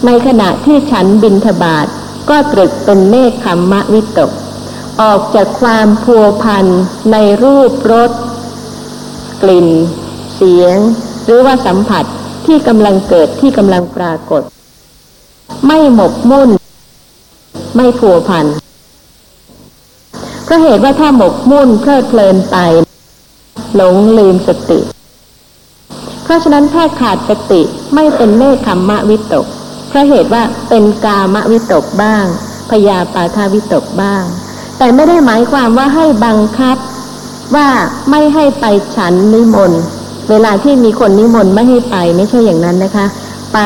[0.06, 1.88] ในขณะที่ฉันบินทบาท
[2.30, 4.32] ก็ตรึกเป็นเมฆขมมะวิตก
[5.02, 6.66] ออกจากความพัวพัน
[7.12, 8.12] ในรูปรส
[9.42, 9.68] กลิ่น
[10.36, 10.78] เสียง
[11.26, 12.06] หรือว่าสัมผัส
[12.46, 14.42] ที่กำลังเกิดที่กำลังปรากฏ
[15.68, 16.50] ไม่หมกมุ่น
[17.76, 18.46] ไม่พัวพัน
[20.44, 22.58] เพราะเหตุว่าถ้าหมกมุ่นเพลิดเพลินไป
[23.76, 24.80] หลงลืมสติ
[26.24, 27.62] เพราะฉะนั้นถ้าขาดสติ
[27.96, 29.46] ไม่เป็นเมฆขมมะวิตก
[29.90, 32.26] เพราะเหตุว่าเป็นกามวิตกบ้าง
[32.70, 34.26] พยาปาทาวิตกบ้าง
[34.84, 36.78] แต่ไม่ได้หมายความว่าให้บังคับ
[37.56, 37.68] ว่า
[38.10, 38.66] ไม่ให้ไป
[38.96, 39.82] ฉันนิมนต์
[40.30, 43.06] เวลาที่มีคนนิมนต์ไม่ให้ไปไม่ใช่อย่างนั้นนะคะ
[43.54, 43.60] ไป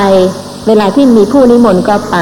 [0.68, 2.18] เวลาที่มีผู้นิมนต์ก็ไป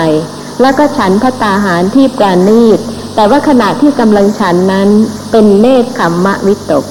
[0.61, 2.79] แล้วก็ฉันพระตาหารที่ปราณีต
[3.15, 4.89] แต่ว่าขณะที่กำลังฉันนั้น
[5.31, 6.83] เป็นเนคขมมะวิตก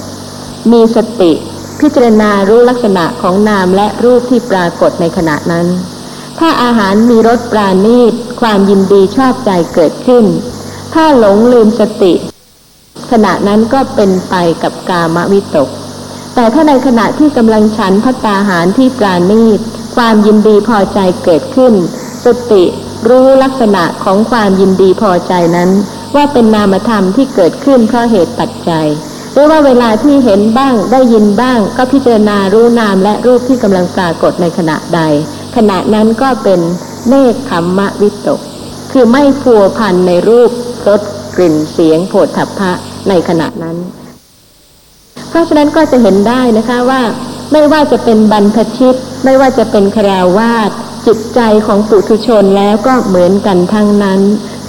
[0.73, 1.33] มีสติ
[1.81, 5.67] พิจารณารู้ลักษณะของนามและรูปที่ปรากฏในขณะนั้น
[6.39, 10.27] ถ้าอาหารมีรสปราณีตความยินดีชอบใจเกิดขึ้น
[10.95, 12.13] ถ้าหลงลืมสติ
[13.11, 15.69] ขณะนั้นก็เป็นไปกับกามวิตก
[16.35, 19.61] แต่ถ้าในขณะที่กำลังฉันพัตตาหารที่ปราณีต
[19.97, 21.75] ความยินดีพอใจเกิดขึ้น
[22.25, 22.65] สติ
[23.09, 25.71] รู้ลักษณะของความยินดีพอใจนั้น
[26.15, 28.87] ว่าเป็นนามธรรมที่เกิดขึ้นเพราะเหตุปัจจัย
[29.33, 35.01] หรือว่าเวลาที่เห็นบ้างได้ยินบ้าง ก็พิจารณารู้นามและรูปที่กำลังปรากฏในขณะใด
[35.57, 36.61] ขณะนั้นก็เป็น
[37.09, 38.41] เนคขมมะวิตก
[38.93, 40.51] คือไม่พัวพันในรูป
[40.89, 41.01] รส
[41.37, 42.73] กลิ่นเสียงโผฏฐัพพะ
[43.09, 43.77] ในขณะนั้น
[45.29, 47.03] เพราะฉะนั้นก็จะเห็นได้นะคะว่า
[47.53, 50.71] ไม่ว่าจะเป็นบรรพชิต ไม่ว่าจะเป็นคราวาส
[51.07, 54.21] จิตใจของปุถุชนแล้วก็เหมือนกันทั้งนั้น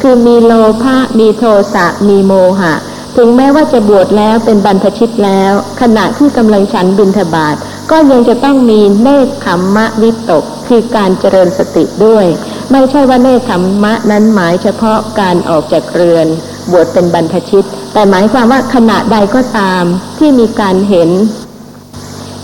[0.02, 0.54] คือมีโล
[0.84, 1.44] ภะมีโท
[1.74, 2.74] สะมีโมหะ
[3.18, 7.56] ถึงแม้ว่าจะบวชแล้วเป็นบรรพชิตแล้ว ขณะที่กำลังฉันบิณฑบาต
[7.92, 12.26] ก็ยังจะต้องมีเนคขมมะวิตก คือการเจริญสติด้วย
[12.72, 16.28] ไม่ใช่ว่าเนคขมมะนั้นหมายเฉพาะการออกจากเรือน
[16.72, 19.84] บวชเป็นบรรพชิต แต่หมายความว่าขณะใดก็ตาม
[20.18, 21.10] ที่มีการเห็น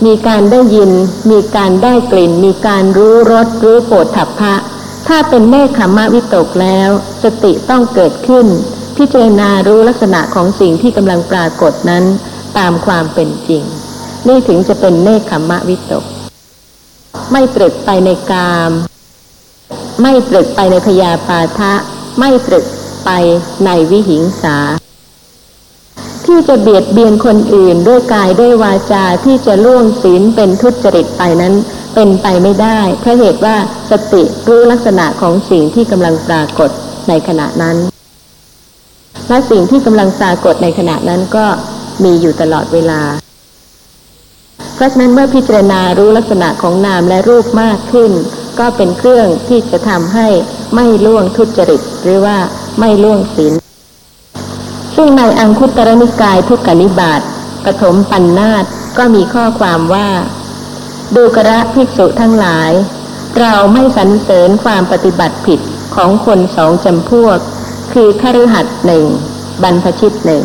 [0.06, 0.90] มีการได้ยิน
[1.30, 4.54] มีการได้กลิ่น มีการรู้รสรู้โผฏฐัพพะ
[5.08, 6.90] ถ้าเป็นเนคขมมะวิตกแล้ว
[7.22, 8.46] สติต้องเกิดขึ้น
[8.96, 12.04] พิจารณารู้ลักษณะของสิ่งที่กำลังปรากฏนั้น
[12.58, 13.62] ตามความเป็นจริง
[14.28, 16.04] นี่ถึงจะเป็นเนคขมมะวิตก
[17.32, 18.70] ไม่ตรึกไปในกาม
[20.02, 21.72] ไม่ตรึกไปในพยาปาทะ
[22.18, 22.64] ไม่ตรึก
[23.04, 23.10] ไป
[23.64, 24.56] ในวิหิงสา
[26.26, 31.54] ที่จะเบียดเบียนคนอื่นด้วยกายด้วยวาจาที่จะล่วงศีลเป็นทุจริตไปนั้น
[31.94, 33.56] เป็นไปไม่ได้เพราะเหตุว่า
[33.90, 36.70] สติรู้ลักษณะของสิ่งที่กำลังปรากฏ
[37.08, 37.76] ในขณะนั้น
[39.28, 41.46] และสิ่งที่กำลังปรากฏในขณะนั้นก็
[42.04, 43.02] มีอยู่ตลอดเวลา
[44.74, 48.12] เพราะฉะนั้นเมื่อพิจารณารู้ลักษณะของนามและรูปมากขึ้น
[48.58, 50.28] ก็เป็นเครื่องที่จะทำให้
[50.74, 52.38] ไม่ล่วงทุจริต หรือว่า
[52.78, 53.52] ไม่ล่วงศีล
[54.96, 57.20] ซึ่งในอังคุตรนิกายทุกกนิบาต
[57.64, 58.64] ปฐมปัญนนาต
[58.98, 60.08] ก็มีข้อความว่า
[61.16, 62.70] ดูกระภิกษุทั้งหลาย
[63.40, 65.60] เราไม่สรรเสริญความปฏิบัติผิด
[65.94, 67.38] ของคนสองจำพวก
[67.92, 69.04] คือคฤหัสหนึ่ง
[69.62, 70.44] บรรพชิตหนึ่ง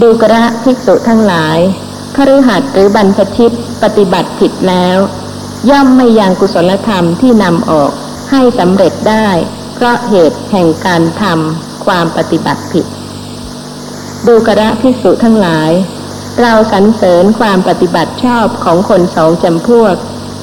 [0.00, 1.58] ดูกระภิกษุทั้งหลาย
[2.16, 3.52] คฤหัสหรือบรรพชิต
[3.82, 4.98] ปฏิบัติผิดแล้ว
[5.70, 7.90] ย่อมไม่ยังกุศลธรรมที่นำออก
[8.30, 9.28] ให้สำเร็จได้
[9.74, 12.86] เพราะเหตุแห่งการทำความปฏิบัติผิด
[14.26, 15.70] ดูกระภิกษุทั้งหลาย
[16.40, 19.94] เราสรรเสริญความปฏิบัติชอบของคนสองจำพวก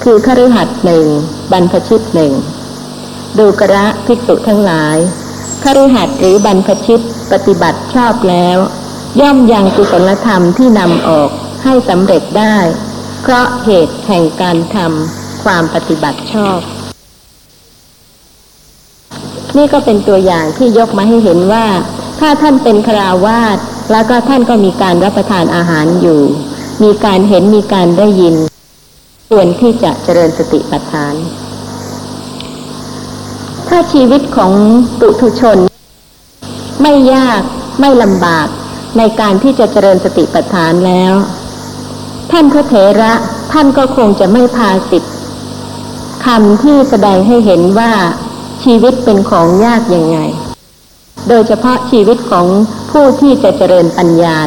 [0.04, 1.06] คือคฤหัสหนึ่ง
[1.52, 2.34] บรรพชิตหนึ่ง
[3.38, 4.98] ดูกระภิกษุทั้งหลาย
[5.64, 8.58] คฤหัสถ์หรือบรรพชิตปฏิบัติชอบแล้ว
[9.22, 11.30] ย่อมยังกุศลธรรมที่นำออก
[11.64, 12.58] ให้สำเร็จได้
[13.22, 16.60] เพราะเหตุแห่งการทำความปฏิบัติชอบ
[19.58, 21.66] นี่ก็เป็นตัวอย่างที่ยกมาให้เห็นว่า
[22.20, 23.58] ถ้าท่านเป็นคราวาส
[23.92, 26.22] แล้วก็ท่านก็มีการรับประทานอาหารอยู่
[26.84, 28.36] มีการเห็นมีการได้ยิน
[29.30, 31.16] ควรที่จะเจริญสติปัฏฐาน
[33.68, 34.52] ถ้าชีวิตของ
[35.00, 35.58] ปุถุชน
[36.82, 37.42] ไม่ยาก
[37.80, 38.48] ไม่ลำบาก
[38.98, 41.14] ในการที่จะเจริญสติปัฏฐานแล้ว
[42.32, 43.14] ท่านพระเถระ
[43.52, 45.14] ท่านก็คงจะไม่พาสิทธิ์
[46.26, 47.92] คำที่แสดงให้เห็นว่า
[48.64, 50.18] ชีวิตเป็นของยากยังไง
[51.28, 52.46] โดยเฉพาะชีวิตของ
[52.92, 54.38] ผู้ที่จะเจริญปัญญา